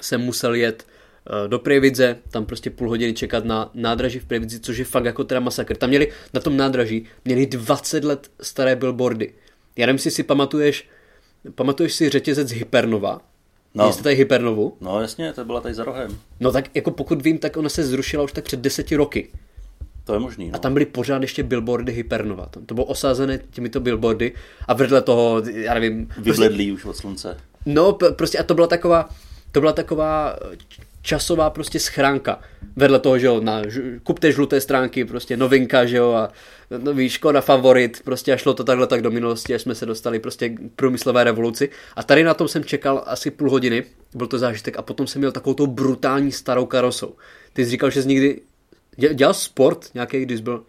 jsem 0.00 0.20
musel 0.20 0.54
jet 0.54 0.86
eh, 0.86 1.48
do 1.48 1.58
Prievidze, 1.58 2.16
tam 2.30 2.46
prostě 2.46 2.70
půl 2.70 2.88
hodiny 2.88 3.12
čekat 3.12 3.44
na 3.44 3.70
nádraží 3.74 4.18
v 4.18 4.24
Prievidzi, 4.24 4.60
což 4.60 4.78
je 4.78 4.84
fakt 4.84 5.04
jako 5.04 5.24
teda 5.24 5.40
masakr. 5.40 5.76
Tam 5.76 5.88
měli, 5.88 6.12
na 6.34 6.40
tom 6.40 6.56
nádraží, 6.56 7.04
měli 7.24 7.46
20 7.46 8.04
let 8.04 8.30
staré 8.40 8.76
billboardy. 8.76 9.34
Já 9.76 9.86
nevím, 9.86 9.96
jestli 9.96 10.10
si 10.10 10.22
pamatuješ, 10.22 10.88
pamatuješ 11.54 11.94
si 11.94 12.08
řetězec 12.10 12.50
Hypernova, 12.52 13.20
No. 13.76 13.92
Jste 13.92 14.02
tady 14.02 14.14
Hypernovu? 14.14 14.76
No 14.80 15.00
jasně, 15.00 15.32
to 15.32 15.44
byla 15.44 15.60
tady 15.60 15.74
za 15.74 15.84
rohem. 15.84 16.18
No 16.40 16.52
tak 16.52 16.76
jako 16.76 16.90
pokud 16.90 17.22
vím, 17.22 17.38
tak 17.38 17.56
ona 17.56 17.68
se 17.68 17.84
zrušila 17.84 18.22
už 18.24 18.32
tak 18.32 18.44
před 18.44 18.60
deseti 18.60 18.96
roky. 18.96 19.28
To 20.04 20.12
je 20.14 20.18
možný, 20.20 20.48
no. 20.50 20.54
A 20.56 20.58
tam 20.58 20.72
byly 20.72 20.86
pořád 20.86 21.22
ještě 21.22 21.42
billboardy 21.42 21.92
Hypernova. 21.92 22.48
To 22.66 22.74
bylo 22.74 22.86
osázené 22.86 23.38
těmito 23.50 23.80
billboardy 23.80 24.32
a 24.68 24.74
vedle 24.74 25.02
toho, 25.02 25.42
já 25.54 25.74
nevím... 25.74 26.06
Prostě, 26.06 26.30
Vybledlý 26.30 26.72
už 26.72 26.84
od 26.84 26.96
slunce. 26.96 27.36
no 27.66 27.92
prostě 27.92 28.38
a 28.38 28.42
to 28.42 28.54
byla 28.54 28.66
taková, 28.66 29.08
to 29.52 29.60
byla 29.60 29.72
taková 29.72 30.36
časová 31.04 31.50
prostě 31.50 31.80
schránka. 31.80 32.40
Vedle 32.76 32.98
toho, 32.98 33.18
že 33.18 33.26
jo, 33.26 33.40
na, 33.40 33.62
kupte 34.02 34.32
žluté 34.32 34.60
stránky, 34.60 35.04
prostě 35.04 35.36
novinka, 35.36 35.86
že 35.86 35.96
jo, 35.96 36.12
a 36.12 36.32
nový 36.78 37.08
Škoda 37.08 37.40
favorit, 37.40 38.00
prostě 38.04 38.32
a 38.32 38.36
šlo 38.36 38.54
to 38.54 38.64
takhle 38.64 38.86
tak 38.86 39.02
do 39.02 39.10
minulosti, 39.10 39.54
až 39.54 39.62
jsme 39.62 39.74
se 39.74 39.86
dostali 39.86 40.18
prostě 40.18 40.48
k 40.48 40.60
průmyslové 40.76 41.24
revoluci. 41.24 41.68
A 41.96 42.02
tady 42.02 42.24
na 42.24 42.34
tom 42.34 42.48
jsem 42.48 42.64
čekal 42.64 43.02
asi 43.06 43.30
půl 43.30 43.50
hodiny, 43.50 43.84
byl 44.14 44.26
to 44.26 44.38
zážitek, 44.38 44.78
a 44.78 44.82
potom 44.82 45.06
jsem 45.06 45.20
měl 45.20 45.32
takovou 45.32 45.54
tou 45.54 45.66
brutální 45.66 46.32
starou 46.32 46.66
karosou. 46.66 47.14
Ty 47.52 47.64
jsi 47.64 47.70
říkal, 47.70 47.90
že 47.90 48.02
jsi 48.02 48.08
nikdy 48.08 48.40
dě- 48.98 49.14
dělal 49.14 49.34
sport 49.34 49.90
nějaký, 49.94 50.20
když 50.20 50.40
byl, 50.40 50.62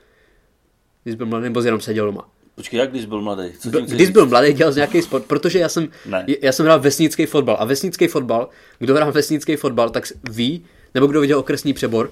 když 1.03 1.15
byl 1.15 1.25
mladý, 1.25 1.43
nebo 1.43 1.61
jenom 1.61 1.81
seděl 1.81 2.05
doma? 2.05 2.29
Počkej, 2.55 2.79
jak 2.79 2.91
když 2.91 3.05
byl 3.05 3.21
mladý? 3.21 3.43
Co 3.59 3.71
tím 3.71 3.85
Když 3.85 4.09
byl 4.09 4.25
mladý, 4.25 4.53
dělal 4.53 4.74
jsi 4.74 4.77
nějaký 4.77 5.01
sport, 5.01 5.25
protože 5.25 5.59
já 5.59 5.69
jsem, 5.69 5.88
Ne. 6.05 6.25
já 6.41 6.51
jsem 6.51 6.65
hrál 6.65 6.79
vesnický 6.79 7.25
fotbal 7.25 7.57
a 7.59 7.65
vesnický 7.65 8.07
fotbal, 8.07 8.50
kdo 8.79 8.95
hrál 8.95 9.12
vesnický 9.12 9.55
fotbal, 9.55 9.89
tak 9.89 10.03
ví, 10.31 10.65
nebo 10.93 11.07
kdo 11.07 11.21
viděl 11.21 11.39
okresní 11.39 11.74
přebor, 11.74 12.12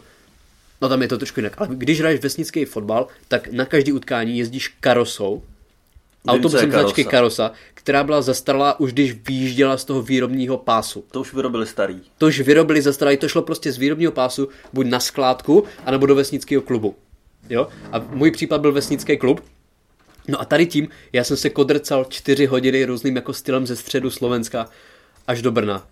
no 0.81 0.89
tam 0.89 1.01
je 1.01 1.07
to 1.07 1.17
trošku 1.17 1.39
jinak, 1.39 1.53
ale 1.57 1.69
když 1.71 2.00
hraješ 2.00 2.21
vesnický 2.21 2.65
fotbal, 2.65 3.07
tak 3.27 3.51
na 3.51 3.65
každý 3.65 3.91
utkání 3.91 4.38
jezdíš 4.38 4.67
karosou, 4.67 5.43
autobusem 6.27 6.71
je 6.71 6.79
značky 6.79 7.03
karosa. 7.03 7.43
Karosa, 7.43 7.59
která 7.73 8.03
byla 8.03 8.21
zastaralá 8.21 8.79
už 8.79 8.93
když 8.93 9.13
vyjížděla 9.27 9.77
z 9.77 9.85
toho 9.85 10.01
výrobního 10.01 10.57
pásu. 10.57 11.05
To 11.12 11.21
už 11.21 11.33
vyrobili 11.33 11.65
starý. 11.65 12.01
To 12.17 12.27
už 12.27 12.39
vyrobili 12.39 12.81
zastaralý, 12.81 13.17
to 13.17 13.27
šlo 13.27 13.41
prostě 13.41 13.71
z 13.71 13.77
výrobního 13.77 14.12
pásu 14.12 14.50
buď 14.73 14.88
na 14.88 15.00
skládku, 15.00 15.63
anebo 15.85 16.05
do 16.05 16.15
vesnického 16.15 16.62
klubu. 16.62 16.95
Jo? 17.50 17.67
A 17.91 18.00
můj 18.09 18.31
případ 18.31 18.62
byl 18.62 18.71
vesnický 18.71 19.17
klub. 19.17 19.41
No 20.27 20.41
a 20.41 20.45
tady 20.45 20.65
tím, 20.65 20.87
já 21.13 21.23
jsem 21.23 21.37
se 21.37 21.49
kodrcal 21.49 22.05
čtyři 22.09 22.45
hodiny 22.45 22.85
různým 22.85 23.15
jako 23.15 23.33
stylem 23.33 23.67
ze 23.67 23.75
středu 23.75 24.09
Slovenska 24.09 24.69
až 25.27 25.41
do 25.41 25.51
Brna. 25.51 25.87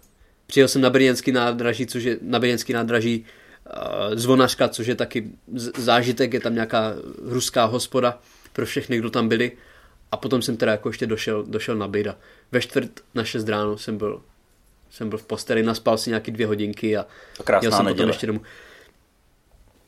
Přijel 0.47 0.67
jsem 0.67 0.81
na 0.81 0.89
Brněnský 0.89 1.31
nádraží, 1.31 1.85
což 1.87 2.03
je 2.03 2.17
na 2.21 2.39
Brněnský 2.39 2.73
nádraží 2.73 3.25
uh, 3.65 4.15
Zvonařka, 4.15 4.67
což 4.67 4.87
je 4.87 4.95
taky 4.95 5.29
zážitek, 5.77 6.33
je 6.33 6.39
tam 6.39 6.53
nějaká 6.53 6.93
ruská 7.21 7.65
hospoda 7.65 8.19
pro 8.53 8.65
všechny, 8.65 8.97
kdo 8.97 9.09
tam 9.09 9.29
byli. 9.29 9.51
A 10.11 10.17
potom 10.17 10.41
jsem 10.41 10.57
teda 10.57 10.71
jako 10.71 10.89
ještě 10.89 11.05
došel, 11.07 11.43
došel 11.43 11.75
na 11.75 11.87
Bejda. 11.87 12.17
Ve 12.51 12.61
čtvrt 12.61 12.89
na 13.15 13.23
6 13.23 13.49
ráno 13.49 13.77
jsem 13.77 13.97
byl, 13.97 14.21
jsem 14.89 15.09
byl 15.09 15.17
v 15.17 15.25
posteli, 15.25 15.63
naspal 15.63 15.97
si 15.97 16.09
nějaký 16.09 16.31
dvě 16.31 16.47
hodinky 16.47 16.97
a 16.97 17.05
A 17.45 17.51
jel 17.51 17.61
jsem 17.61 17.71
potom 17.71 17.85
neděle. 17.85 18.09
ještě 18.09 18.27
domů. 18.27 18.41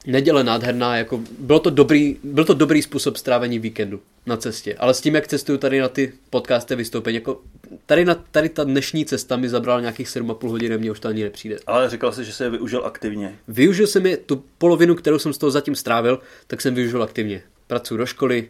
Neděle 0.06 0.44
nádherná, 0.44 0.98
jako 0.98 1.22
bylo 1.40 1.60
to 1.60 1.70
dobrý, 1.70 2.18
byl 2.24 2.46
to 2.46 2.54
dobrý 2.54 2.82
způsob 2.82 3.18
strávení 3.18 3.60
víkendu 3.60 4.02
na 4.26 4.38
cestě, 4.38 4.76
ale 4.76 4.94
s 4.94 5.02
tím, 5.02 5.16
jak 5.16 5.28
cestuju 5.28 5.58
tady 5.58 5.80
na 5.80 5.90
ty 5.90 6.14
podcasty 6.30 6.76
vystoupení, 6.76 7.16
jako 7.16 7.42
tady, 7.86 8.06
na, 8.06 8.16
tady 8.16 8.50
ta 8.50 8.64
dnešní 8.64 9.06
cesta 9.06 9.38
mi 9.38 9.50
zabrala 9.50 9.80
nějakých 9.80 10.08
7,5 10.08 10.50
hodiny, 10.50 10.78
mně 10.78 10.92
už 10.92 11.00
to 11.00 11.08
ani 11.08 11.24
nepřijde. 11.24 11.58
Ale 11.68 11.90
říkal 11.90 12.12
jsi, 12.12 12.26
že 12.26 12.34
se 12.34 12.44
je 12.44 12.50
využil 12.50 12.86
aktivně. 12.86 13.36
Využil 13.48 13.88
jsem 13.88 14.06
je, 14.06 14.18
tu 14.18 14.44
polovinu, 14.58 14.96
kterou 14.96 15.20
jsem 15.20 15.34
z 15.34 15.38
toho 15.38 15.52
zatím 15.52 15.76
strávil, 15.76 16.20
tak 16.48 16.62
jsem 16.62 16.76
využil 16.76 17.04
aktivně. 17.04 17.44
Pracuji 17.68 17.98
do 17.98 18.06
školy, 18.06 18.50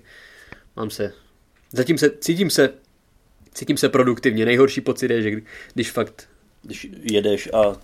mám 0.75 0.89
se, 0.89 1.13
zatím 1.71 1.97
se, 1.97 2.09
cítím 2.19 2.49
se, 2.49 2.69
cítím 3.53 3.77
se 3.77 3.89
produktivně. 3.89 4.45
Nejhorší 4.45 4.81
pocit 4.81 5.11
je, 5.11 5.21
že 5.21 5.31
kdy- 5.31 5.43
když 5.73 5.91
fakt 5.91 6.27
Když 6.63 6.87
jedeš 7.11 7.49
a 7.53 7.75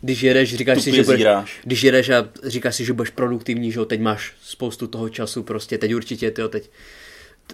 když 0.00 0.22
jedeš, 0.22 0.54
říkáš 0.54 0.82
si, 0.82 0.92
že 0.92 1.02
budeš, 1.02 1.18
zíráš. 1.20 1.60
když 1.64 1.82
jedeš 1.82 2.08
a 2.08 2.28
říkáš 2.44 2.76
si, 2.76 2.84
že 2.84 2.92
budeš 2.92 3.10
produktivní, 3.10 3.72
že 3.72 3.78
jo, 3.78 3.84
teď 3.84 4.00
máš 4.00 4.34
spoustu 4.42 4.86
toho 4.86 5.08
času, 5.08 5.42
prostě 5.42 5.78
teď 5.78 5.94
určitě, 5.94 6.30
tyjo, 6.30 6.48
teď 6.48 6.70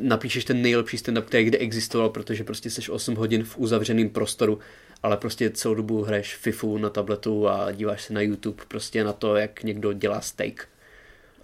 napíšeš 0.01 0.45
ten 0.45 0.63
nejlepší 0.63 0.97
stand-up, 0.97 1.23
který 1.23 1.45
kde 1.45 1.59
existoval, 1.59 2.09
protože 2.09 2.45
prostě 2.45 2.71
seš 2.71 2.89
8 2.89 3.15
hodin 3.15 3.45
v 3.45 3.59
uzavřeném 3.59 4.09
prostoru, 4.09 4.59
ale 5.03 5.17
prostě 5.17 5.51
celou 5.51 5.75
dobu 5.75 6.03
hraješ 6.03 6.37
FIFU 6.37 6.79
na 6.79 6.91
tabletu 6.91 7.49
a 7.49 7.73
díváš 7.73 8.03
se 8.03 8.13
na 8.13 8.21
YouTube 8.21 8.63
prostě 8.69 9.05
na 9.05 9.13
to, 9.13 9.37
jak 9.37 9.63
někdo 9.63 9.93
dělá 9.93 10.21
steak. 10.21 10.69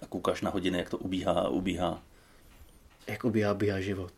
a 0.01 0.05
koukáš 0.05 0.41
na 0.41 0.49
hodiny, 0.49 0.77
jak 0.77 0.89
to 0.89 0.97
ubíhá 0.97 1.33
a 1.33 1.49
ubíhá. 1.49 2.01
Jak 3.07 3.23
ubíhá, 3.23 3.53
bíhá 3.53 3.79
život. 3.79 4.11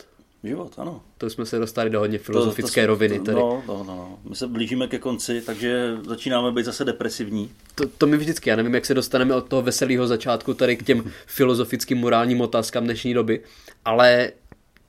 Život, 0.46 0.74
ano. 0.78 1.02
To 1.18 1.30
jsme 1.30 1.46
se 1.46 1.60
dostali 1.60 1.90
do 1.90 2.00
hodně 2.00 2.18
filozofické 2.18 2.82
to, 2.82 2.86
to, 2.86 2.88
roviny 2.88 3.20
tady. 3.20 3.38
No, 3.38 3.64
no, 3.68 3.84
no. 3.84 4.20
My 4.30 4.36
se 4.36 4.48
blížíme 4.48 4.88
ke 4.88 5.00
konci, 5.00 5.42
takže 5.42 5.98
začínáme 6.08 6.52
být 6.52 6.66
zase 6.66 6.86
depresivní. 6.86 7.52
To, 7.76 7.88
to 7.98 8.08
mi 8.08 8.18
vždycky, 8.18 8.50
já 8.50 8.56
nevím, 8.56 8.76
jak 8.76 8.86
se 8.86 8.94
dostaneme 8.94 9.36
od 9.36 9.48
toho 9.48 9.62
veselého 9.62 10.08
začátku 10.08 10.54
tady 10.54 10.78
k 10.78 10.86
těm 10.86 11.12
filozofickým 11.26 11.98
morálním 11.98 12.42
otázkám 12.42 12.84
dnešní 12.84 13.14
doby, 13.14 13.44
ale 13.86 14.32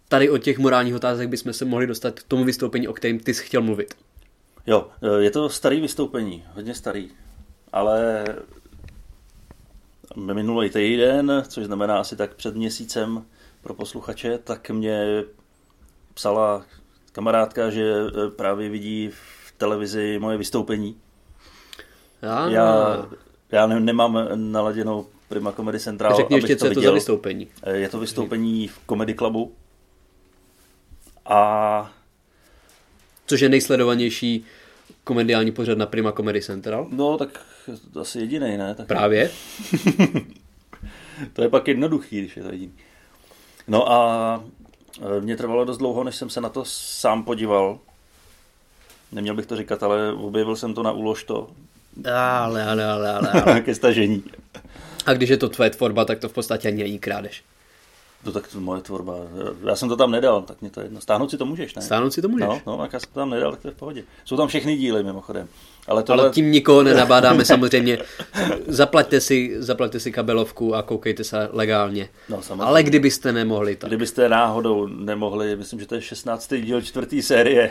tady 0.08 0.30
od 0.30 0.38
těch 0.38 0.58
morálních 0.58 0.94
otázek 0.94 1.28
bychom 1.28 1.52
se 1.52 1.64
mohli 1.64 1.86
dostat 1.86 2.20
k 2.20 2.22
tomu 2.22 2.44
vystoupení, 2.44 2.88
o 2.88 2.92
kterém 2.92 3.18
ty 3.18 3.34
jsi 3.34 3.44
chtěl 3.44 3.62
mluvit. 3.62 3.94
Jo, 4.66 4.88
je 5.18 5.30
to 5.30 5.48
starý 5.48 5.80
vystoupení, 5.80 6.44
hodně 6.54 6.74
starý, 6.74 7.08
ale 7.72 8.24
minulý 10.16 10.70
týden, 10.70 11.44
což 11.48 11.64
znamená 11.64 11.98
asi 11.98 12.16
tak 12.16 12.34
před 12.34 12.56
měsícem 12.56 13.24
pro 13.62 13.74
posluchače, 13.74 14.38
tak 14.44 14.70
mě 14.70 15.24
psala 16.16 16.64
kamarádka, 17.12 17.70
že 17.70 17.92
eh, 18.08 18.30
právě 18.30 18.68
vidí 18.68 19.08
v 19.12 19.52
televizi 19.56 20.18
moje 20.18 20.36
vystoupení. 20.38 20.96
Já, 22.22 22.48
Já, 22.48 22.96
já 23.52 23.66
ne, 23.66 23.80
nemám 23.80 24.28
naladěnou 24.34 25.06
Prima 25.28 25.52
Comedy 25.52 25.80
Central, 25.80 26.16
Řekni 26.16 26.36
ještě, 26.36 26.56
co 26.56 26.66
je 26.66 26.74
to 26.74 26.80
za 26.80 26.92
vystoupení. 26.92 27.48
Eh, 27.62 27.76
Je 27.76 27.88
to 27.88 27.98
vystoupení 27.98 28.68
v 28.68 28.78
Comedy 28.88 29.14
Clubu. 29.14 29.52
A 31.24 31.92
Což 33.26 33.40
je 33.40 33.48
nejsledovanější 33.48 34.44
komediální 35.04 35.52
pořad 35.52 35.78
na 35.78 35.86
Prima 35.86 36.12
Comedy 36.12 36.42
Central. 36.42 36.86
no, 36.90 37.18
tak 37.18 37.40
to 37.92 38.00
asi 38.00 38.18
jediný, 38.18 38.56
ne? 38.56 38.74
Tak 38.74 38.86
Právě. 38.86 39.30
To 41.32 41.42
je 41.42 41.48
pak 41.48 41.68
jednoduchý, 41.68 42.18
když 42.20 42.36
je 42.36 42.42
to 42.42 42.48
jediný. 42.52 42.72
No 43.68 43.92
a 43.92 44.44
e, 45.00 45.20
mě 45.20 45.36
trvalo 45.36 45.64
dost 45.64 45.78
dlouho, 45.78 46.04
než 46.04 46.16
jsem 46.16 46.30
se 46.30 46.40
na 46.40 46.48
to 46.48 46.64
sám 46.66 47.24
podíval. 47.24 47.78
Neměl 49.12 49.34
bych 49.34 49.46
to 49.46 49.56
říkat, 49.56 49.82
ale 49.82 50.12
objevil 50.12 50.56
jsem 50.56 50.74
to 50.74 50.82
na 50.82 50.92
úlož 50.92 51.24
to 51.24 51.48
Ale, 52.04 52.64
ale, 52.64 52.84
ale, 52.84 53.12
ale, 53.14 53.30
ale. 53.46 53.60
ke 53.60 53.74
stažení. 53.74 54.24
A 55.06 55.12
když 55.12 55.30
je 55.30 55.36
to 55.36 55.48
tvoje 55.48 55.70
tvorba, 55.70 56.04
tak 56.04 56.18
to 56.18 56.28
v 56.28 56.32
podstatě 56.32 56.68
ani 56.68 56.82
není 56.82 56.98
krádež. 56.98 57.42
To 58.24 58.32
tak 58.32 58.48
to 58.48 58.60
moje 58.60 58.82
tvorba. 58.82 59.14
Já 59.64 59.76
jsem 59.76 59.88
to 59.88 59.96
tam 59.96 60.10
nedal, 60.10 60.42
tak 60.42 60.60
mě 60.60 60.70
to 60.70 60.80
je 60.80 60.86
jedno. 60.86 61.00
Stáhnout 61.00 61.30
si 61.30 61.38
to 61.38 61.46
můžeš, 61.46 61.74
ne? 61.74 61.82
Stáhnout 61.82 62.10
si 62.10 62.22
to 62.22 62.28
můžeš. 62.28 62.46
No, 62.48 62.60
no, 62.66 62.78
tak 62.78 62.92
já 62.92 63.00
jsem 63.00 63.08
to 63.12 63.20
tam 63.20 63.30
nedal, 63.30 63.50
tak 63.50 63.60
to 63.60 63.68
je 63.68 63.72
v 63.72 63.76
pohodě. 63.76 64.04
Jsou 64.24 64.36
tam 64.36 64.48
všechny 64.48 64.76
díly 64.76 65.04
mimochodem. 65.04 65.48
Ale, 65.86 66.02
tohle, 66.02 66.22
Ale 66.22 66.32
tím 66.32 66.50
nikoho 66.50 66.82
nenabádáme 66.82 67.44
samozřejmě. 67.44 67.98
Zaplaťte 68.66 69.20
si, 69.20 69.56
zaplaťte 69.58 70.00
si 70.00 70.12
kabelovku 70.12 70.74
a 70.74 70.82
koukejte 70.82 71.24
se 71.24 71.48
legálně. 71.52 72.08
No, 72.28 72.42
samozřejmě. 72.42 72.64
Ale 72.64 72.82
kdybyste 72.82 73.32
nemohli, 73.32 73.76
tak 73.76 73.90
Kdybyste 73.90 74.28
náhodou 74.28 74.86
nemohli, 74.86 75.56
myslím, 75.56 75.80
že 75.80 75.86
to 75.86 75.94
je 75.94 76.02
16. 76.02 76.54
díl 76.54 76.82
čtvrtý 76.82 77.22
série. 77.22 77.70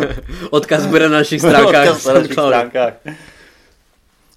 odkaz 0.50 0.86
bude 0.86 1.08
na 1.08 1.16
našich 1.16 1.40
stránkách. 1.40 1.88
Odkaz 1.88 2.06
na 2.06 2.14
našich 2.14 2.32
stránkách. 2.32 2.94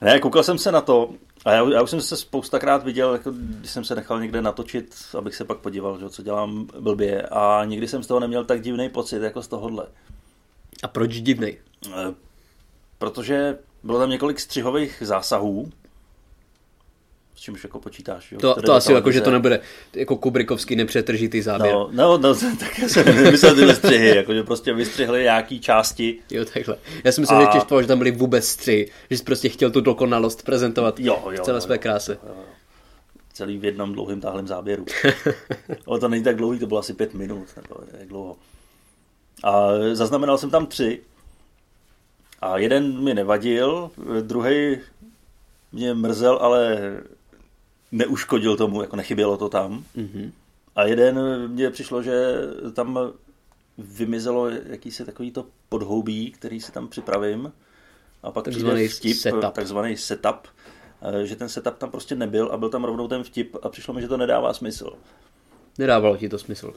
Ne, 0.01 0.19
koukal 0.19 0.43
jsem 0.43 0.57
se 0.57 0.71
na 0.71 0.81
to 0.81 1.09
a 1.47 1.51
já, 1.51 1.69
já 1.73 1.81
už 1.81 1.89
jsem 1.89 2.01
se 2.01 2.17
spoustakrát 2.17 2.83
viděl, 2.83 3.13
jako, 3.13 3.31
když 3.35 3.71
jsem 3.71 3.83
se 3.83 3.95
nechal 3.95 4.21
někde 4.21 4.41
natočit, 4.41 4.95
abych 5.17 5.35
se 5.35 5.45
pak 5.45 5.57
podíval, 5.57 5.99
že, 5.99 6.09
co 6.09 6.23
dělám 6.23 6.67
blbě 6.79 7.21
a 7.21 7.65
nikdy 7.65 7.87
jsem 7.87 8.03
z 8.03 8.07
toho 8.07 8.19
neměl 8.19 8.45
tak 8.45 8.61
divný 8.61 8.89
pocit, 8.89 9.21
jako 9.21 9.41
z 9.41 9.47
tohohle. 9.47 9.87
A 10.83 10.87
proč 10.87 11.21
divnej? 11.21 11.57
Eh, 11.87 12.13
Protože 12.97 13.57
bylo 13.83 13.99
tam 13.99 14.09
několik 14.09 14.39
střihových 14.39 15.03
zásahů, 15.05 15.71
čímž 17.39 17.63
jako 17.63 17.79
počítáš. 17.79 18.31
Jo? 18.31 18.39
To, 18.39 18.51
Které 18.51 18.65
to 18.65 18.73
asi 18.73 18.93
jako, 18.93 19.11
že 19.11 19.21
to 19.21 19.31
nebude 19.31 19.59
jako 19.93 20.15
Kubrickovský 20.15 20.75
nepřetržitý 20.75 21.41
záběr. 21.41 21.73
No, 21.73 21.89
no, 21.91 22.17
no, 22.17 22.35
tak 22.59 22.79
já 22.79 22.89
jsem 22.89 23.31
myslel 23.31 23.55
ty 23.55 23.75
střihy, 23.75 24.15
jako, 24.15 24.33
že 24.33 24.43
prostě 24.43 24.73
vystřihli 24.73 25.23
nějaký 25.23 25.59
části. 25.59 26.19
Jo, 26.31 26.45
takhle. 26.53 26.77
Já 27.03 27.11
si 27.11 27.21
myslím, 27.21 27.37
A- 27.39 27.41
že 27.53 27.59
tě 27.59 27.81
že 27.81 27.87
tam 27.87 27.97
byly 27.97 28.11
vůbec 28.11 28.55
tři, 28.55 28.91
že 29.09 29.17
jsi 29.17 29.23
prostě 29.23 29.49
chtěl 29.49 29.71
tu 29.71 29.81
dokonalost 29.81 30.45
prezentovat 30.45 30.99
Jo, 30.99 31.23
jo, 31.31 31.41
v 31.41 31.45
celé 31.45 31.57
jo, 31.57 31.61
své 31.61 31.75
jo. 31.75 31.79
kráse. 31.81 32.17
Celý 33.33 33.57
v 33.57 33.65
jednom 33.65 33.93
dlouhým 33.93 34.21
táhlém 34.21 34.47
záběru. 34.47 34.85
Ale 35.87 35.99
to 35.99 36.07
není 36.07 36.23
tak 36.23 36.35
dlouhý, 36.35 36.59
to 36.59 36.67
bylo 36.67 36.79
asi 36.79 36.93
pět 36.93 37.13
minut, 37.13 37.47
nebo 37.55 37.75
jak 37.99 38.07
dlouho. 38.07 38.35
A 39.43 39.67
zaznamenal 39.93 40.37
jsem 40.37 40.49
tam 40.49 40.65
tři. 40.65 41.01
A 42.41 42.57
jeden 42.57 43.03
mi 43.03 43.13
nevadil, 43.13 43.91
druhý 44.21 44.77
mě 45.71 45.93
mrzel, 45.93 46.37
ale 46.41 46.77
neuškodil 47.91 48.57
tomu, 48.57 48.81
jako 48.81 48.95
nechybělo 48.95 49.37
to 49.37 49.49
tam. 49.49 49.83
Mhm. 49.95 50.31
A 50.75 50.83
jeden 50.83 51.47
mně 51.47 51.69
přišlo, 51.69 52.03
že 52.03 52.33
tam 52.73 52.99
vymizelo 53.77 54.49
jakýsi 54.49 55.05
takový 55.05 55.31
to 55.31 55.45
podhoubí, 55.69 56.31
který 56.31 56.61
si 56.61 56.71
tam 56.71 56.87
připravím. 56.87 57.51
A 58.23 58.31
pak 58.31 58.45
Takzvaný 58.45 58.87
vtip, 58.87 59.17
setup. 59.17 59.53
takzvaný 59.53 59.97
setup, 59.97 60.47
eh, 61.01 61.25
že 61.25 61.35
ten 61.35 61.49
setup 61.49 61.77
tam 61.77 61.91
prostě 61.91 62.15
nebyl 62.15 62.47
a 62.51 62.57
byl 62.57 62.69
tam 62.69 62.83
rovnou 62.83 63.07
ten 63.07 63.23
vtip 63.23 63.55
a 63.61 63.69
přišlo 63.69 63.93
mi, 63.93 64.01
že 64.01 64.07
to 64.07 64.17
nedává 64.17 64.53
smysl. 64.53 64.93
Nedávalo 65.77 66.17
ti 66.17 66.29
to 66.29 66.39
smysl. 66.39 66.73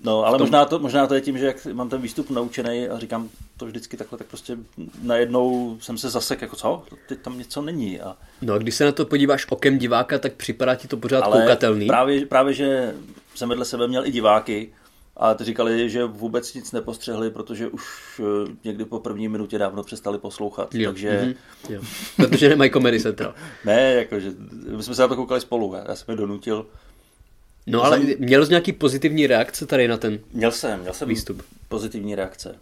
No, 0.00 0.24
ale 0.26 0.38
tom- 0.38 0.44
možná, 0.46 0.64
to, 0.64 0.78
možná 0.78 1.06
to 1.06 1.14
je 1.14 1.20
tím, 1.20 1.38
že 1.38 1.46
jak 1.46 1.66
mám 1.66 1.88
ten 1.88 2.00
výstup 2.00 2.30
naučený 2.30 2.88
a 2.88 2.98
říkám 2.98 3.28
to 3.56 3.66
vždycky 3.66 3.96
takhle, 3.96 4.18
tak 4.18 4.26
prostě 4.26 4.56
najednou 5.02 5.76
jsem 5.80 5.98
se 5.98 6.10
zasek, 6.10 6.42
jako 6.42 6.56
co? 6.56 6.82
Teď 7.08 7.18
tam 7.18 7.38
něco 7.38 7.62
není. 7.62 8.00
A, 8.00 8.16
No 8.42 8.54
a 8.54 8.58
když 8.58 8.74
se 8.74 8.84
na 8.84 8.92
to 8.92 9.06
podíváš 9.06 9.46
okem 9.50 9.78
diváka, 9.78 10.18
tak 10.18 10.32
připadá 10.32 10.74
ti 10.74 10.88
to 10.88 10.96
pořád 10.96 11.20
ale 11.20 11.40
koukatelný. 11.40 11.86
právě, 11.86 12.26
právě, 12.26 12.54
že 12.54 12.94
jsem 13.34 13.48
vedle 13.48 13.64
sebe 13.64 13.88
měl 13.88 14.06
i 14.06 14.10
diváky 14.10 14.72
a 15.16 15.34
ty 15.34 15.44
říkali, 15.44 15.90
že 15.90 16.04
vůbec 16.04 16.54
nic 16.54 16.72
nepostřehli, 16.72 17.30
protože 17.30 17.68
už 17.68 17.84
eh, 18.20 18.52
někdy 18.64 18.84
po 18.84 19.00
první 19.00 19.28
minutě 19.28 19.58
dávno 19.58 19.82
přestali 19.82 20.18
poslouchat. 20.18 20.74
Jo, 20.74 20.90
Takže 20.90 21.20
mhm, 21.22 21.34
jo. 21.74 21.80
Protože 22.16 22.48
nemají 22.48 22.70
Comedy 22.70 23.00
Central. 23.00 23.34
ne, 23.64 23.94
jakože 23.94 24.32
my 24.76 24.82
jsme 24.82 24.94
se 24.94 25.02
na 25.02 25.08
to 25.08 25.16
koukali 25.16 25.40
spolu, 25.40 25.74
já 25.88 25.94
jsem 25.96 26.12
je 26.12 26.16
donutil. 26.16 26.66
No 27.66 27.84
ale 27.84 27.98
Jsem- 28.00 28.14
měl 28.18 28.46
jsi 28.46 28.50
nějaký 28.50 28.72
pozitivní 28.72 29.26
reakce 29.26 29.66
tady 29.66 29.88
na 29.88 29.96
ten 29.96 30.18
Měl 30.32 30.52
jsem, 30.52 30.80
měl 30.80 30.92
jsem 30.92 31.08
Výstup. 31.08 31.42
pozitivní 31.68 32.14
reakce. 32.14 32.54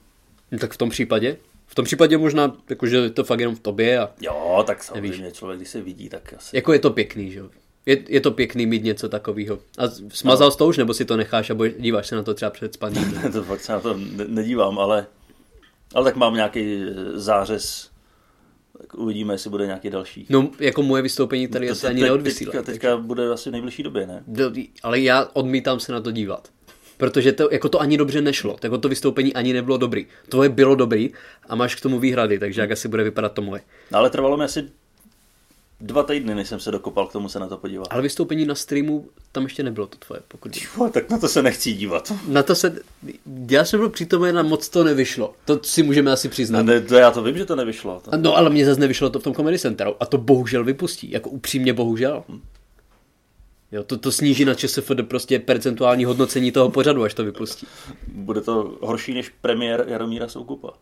No, 0.53 0.59
tak 0.59 0.73
v 0.73 0.77
tom 0.77 0.91
případě? 0.91 1.37
V 1.67 1.75
tom 1.75 1.85
případě 1.85 2.19
možná, 2.19 2.57
jakože 2.71 2.97
je 2.97 3.11
to 3.11 3.25
fakt 3.25 3.41
jenom 3.41 3.57
v 3.57 3.61
tobě 3.61 3.99
a 3.99 4.11
Jo, 4.21 4.65
tak 4.67 4.85
samozřejmě 4.85 5.33
člověk, 5.33 5.59
když 5.59 5.69
se 5.69 5.81
vidí, 5.81 6.09
tak 6.09 6.35
asi 6.37 6.57
jako 6.57 6.73
je 6.73 6.79
to 6.79 6.91
pěkný, 6.91 7.31
že 7.33 7.38
jo? 7.38 7.49
Je, 7.87 7.99
je 8.09 8.21
to 8.21 8.31
pěkný 8.31 8.67
mít 8.67 8.85
něco 8.85 9.09
takového. 9.09 9.59
A 9.79 9.83
smazal 10.09 10.51
jsi 10.51 10.59
to 10.59 10.67
už, 10.67 10.77
nebo 10.79 10.95
si 10.95 11.05
to 11.05 11.17
necháš 11.17 11.51
a 11.51 11.55
díváš 11.79 12.07
se 12.07 12.17
na 12.17 12.23
to 12.23 12.35
třeba 12.35 12.51
před 12.51 12.75
spaním? 12.75 13.21
to 13.33 13.43
fakt 13.43 13.61
se 13.61 13.73
na 13.73 13.81
to 13.81 13.95
ne- 13.97 14.25
nedívám, 14.29 14.79
ale, 14.79 15.07
ale 15.95 16.05
tak 16.05 16.17
mám 16.17 16.35
nějaký 16.35 16.83
eh, 16.83 17.19
zářez, 17.19 17.91
tak 18.80 18.94
uvidíme, 18.94 19.35
jestli 19.35 19.50
bude 19.50 19.66
nějaký 19.66 19.90
další. 19.90 20.26
No, 20.30 20.50
jako 20.61 20.82
moje 20.82 21.02
vystoupení 21.02 21.48
tady 21.48 21.70
asi 21.70 21.87
ani 21.87 22.02
neodvysílá. 22.02 22.52
Teďka, 22.52 22.62
teďka 22.72 22.96
bude 22.96 23.28
asi 23.32 23.48
v 23.48 23.52
nejbližší 23.52 23.82
době, 23.82 24.06
ne? 24.06 24.22
Do- 24.26 24.52
Ale 24.82 25.00
já 25.00 25.28
odmítám 25.32 25.80
se 25.80 25.92
na 25.92 26.00
to 26.00 26.11
dívat. 26.11 26.48
Protože 26.96 27.32
to, 27.32 27.48
jako 27.52 27.68
to 27.68 27.80
ani 27.80 27.96
dobře 27.96 28.20
nešlo. 28.20 28.56
Jako 28.62 28.78
to 28.78 28.88
vystoupení 28.88 29.35
ani 29.35 29.52
nebylo 29.52 29.76
dobrý. 29.76 30.06
Tvoje 30.28 30.48
bylo 30.48 30.74
dobrý 30.74 31.11
a 31.48 31.54
máš 31.54 31.74
k 31.74 31.80
tomu 31.80 31.98
výhrady, 31.98 32.38
takže 32.38 32.61
jak 32.61 32.70
asi 32.70 32.88
bude 32.88 33.04
vypadat 33.04 33.32
to 33.32 33.42
moje. 33.42 33.62
No, 33.90 33.98
ale 33.98 34.11
trvalo 34.11 34.37
mi 34.37 34.44
asi 34.44 34.68
dva 35.83 36.03
týdny, 36.03 36.35
než 36.35 36.49
jsem 36.49 36.61
se 36.61 36.71
dokopal 36.71 37.07
k 37.07 37.12
tomu 37.12 37.29
se 37.29 37.38
na 37.38 37.49
to 37.49 37.57
podívat. 37.57 37.88
Ale 37.90 38.03
vystoupení 38.03 38.45
na 38.45 38.55
streamu 38.55 39.09
tam 39.33 39.42
ještě 39.42 39.62
nebylo 39.62 39.87
to 39.87 39.99
tvoje, 39.99 40.21
pokud. 40.29 40.57
Jo, 40.57 40.90
tak 40.92 41.11
na 41.11 41.18
to 41.18 41.29
se 41.29 41.42
nechci 41.42 41.73
dívat. 41.73 42.12
Na 42.29 42.42
to 42.42 42.55
se... 42.55 42.79
Já 43.51 43.64
jsem 43.64 43.81
byl 43.81 43.88
přítomen 43.88 44.38
a 44.38 44.42
moc 44.42 44.68
to 44.68 44.85
nevyšlo. 44.85 45.35
To 45.45 45.61
si 45.62 45.83
můžeme 45.83 46.12
asi 46.12 46.29
přiznat. 46.29 46.62
ne, 46.62 46.81
to 46.81 46.95
já 46.95 47.11
to 47.11 47.23
vím, 47.23 47.38
že 47.38 47.45
to 47.45 47.57
nevyšlo. 47.57 48.01
To... 48.05 48.11
No 48.16 48.37
ale 48.37 48.51
mě 48.51 48.66
zase 48.66 48.81
nevyšlo 48.81 49.11
to 49.11 49.21
v 49.21 49.23
tom 49.23 49.35
Comedy 49.35 49.59
Centru. 49.59 49.95
A 50.01 50.07
to 50.07 50.18
bohužel 50.18 50.64
vypustí. 50.64 51.11
Jako 51.11 51.31
upřímně 51.31 51.73
bohužel. 51.73 52.25
Jo, 53.73 53.83
to, 53.83 53.99
to 53.99 54.12
sníží 54.12 54.45
na 54.45 54.55
ČSFD 54.55 55.03
prostě 55.09 55.38
percentuální 55.38 56.05
hodnocení 56.05 56.53
toho 56.53 56.71
pořadu, 56.71 57.03
až 57.03 57.14
to 57.14 57.25
vypustí. 57.25 57.66
Bude 58.09 58.40
to 58.40 58.79
horší 58.81 59.14
než 59.14 59.29
premiér 59.40 59.85
Jaromíra 59.88 60.29
Soukupa. 60.29 60.73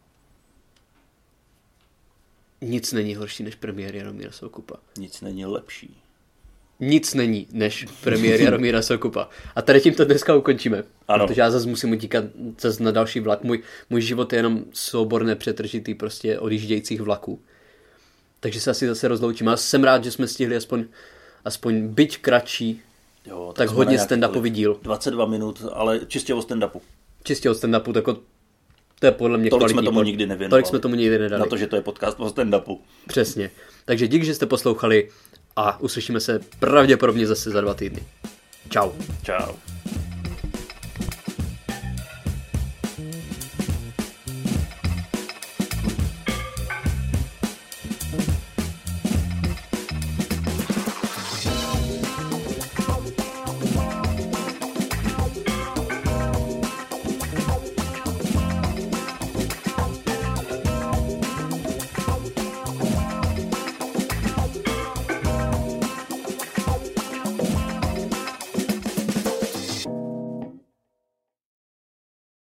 Nic 2.60 2.92
není 2.92 3.14
horší 3.14 3.42
než 3.42 3.54
premiér 3.54 3.96
Jaromíra 3.96 4.32
Soukupa. 4.32 4.76
Nic 4.98 5.20
není 5.20 5.46
lepší. 5.46 5.96
Nic 6.80 7.14
není 7.14 7.46
než 7.52 7.86
premiér 8.00 8.40
Jaromíra 8.40 8.82
Soukupa. 8.82 9.28
A 9.56 9.62
tady 9.62 9.80
tím 9.80 9.94
to 9.94 10.04
dneska 10.04 10.34
ukončíme. 10.34 10.84
Ano. 11.08 11.26
Protože 11.26 11.40
já 11.40 11.50
zase 11.50 11.68
musím 11.68 11.92
utíkat 11.92 12.24
zase 12.60 12.82
na 12.82 12.90
další 12.90 13.20
vlak. 13.20 13.42
Můj, 13.44 13.62
můj 13.90 14.00
život 14.02 14.32
je 14.32 14.38
jenom 14.38 14.64
soubor 14.72 15.24
nepřetržitý 15.24 15.94
prostě 15.94 16.38
odjíždějících 16.38 17.00
vlaků. 17.00 17.40
Takže 18.40 18.60
se 18.60 18.70
asi 18.70 18.86
zase 18.86 19.08
rozloučíme. 19.08 19.52
A 19.52 19.56
jsem 19.56 19.84
rád, 19.84 20.04
že 20.04 20.10
jsme 20.10 20.28
stihli 20.28 20.56
aspoň, 20.56 20.84
aspoň 21.44 21.88
byť 21.88 22.18
kratší, 22.18 22.82
Jo, 23.26 23.52
tak 23.56 23.68
jsme 23.68 23.76
hodně 23.76 23.96
stand-upový 23.98 24.50
díl. 24.50 24.78
22 24.82 25.26
minut, 25.26 25.64
ale 25.72 26.00
čistě 26.06 26.34
o 26.34 26.40
stand-upu. 26.40 26.80
čistě 27.24 27.50
od 27.50 27.54
stand-upu, 27.54 27.92
tak 27.92 28.08
od- 28.08 28.22
to 29.00 29.06
je 29.06 29.12
podle 29.12 29.38
mě 29.38 29.50
Tolik 29.50 29.70
jsme 29.70 29.82
tomu 29.82 29.98
pod- 30.00 30.02
nikdy 30.06 30.26
nevěnovali. 30.26 30.50
Tolik 30.50 30.66
jsme 30.66 30.78
tomu 30.78 30.94
nikdy 30.94 31.18
nedali. 31.18 31.40
Na 31.40 31.46
to, 31.46 31.56
že 31.56 31.66
to 31.66 31.76
je 31.76 31.82
podcast 31.82 32.20
o 32.20 32.26
stand-upu. 32.26 32.78
Přesně. 33.06 33.50
Takže 33.84 34.08
dík, 34.08 34.24
že 34.24 34.34
jste 34.34 34.46
poslouchali 34.46 35.08
a 35.56 35.80
uslyšíme 35.80 36.20
se 36.20 36.40
pravděpodobně 36.58 37.26
zase 37.26 37.50
za 37.50 37.60
dva 37.60 37.74
týdny. 37.74 38.02
Ciao. 38.70 38.92
Čau. 39.22 39.52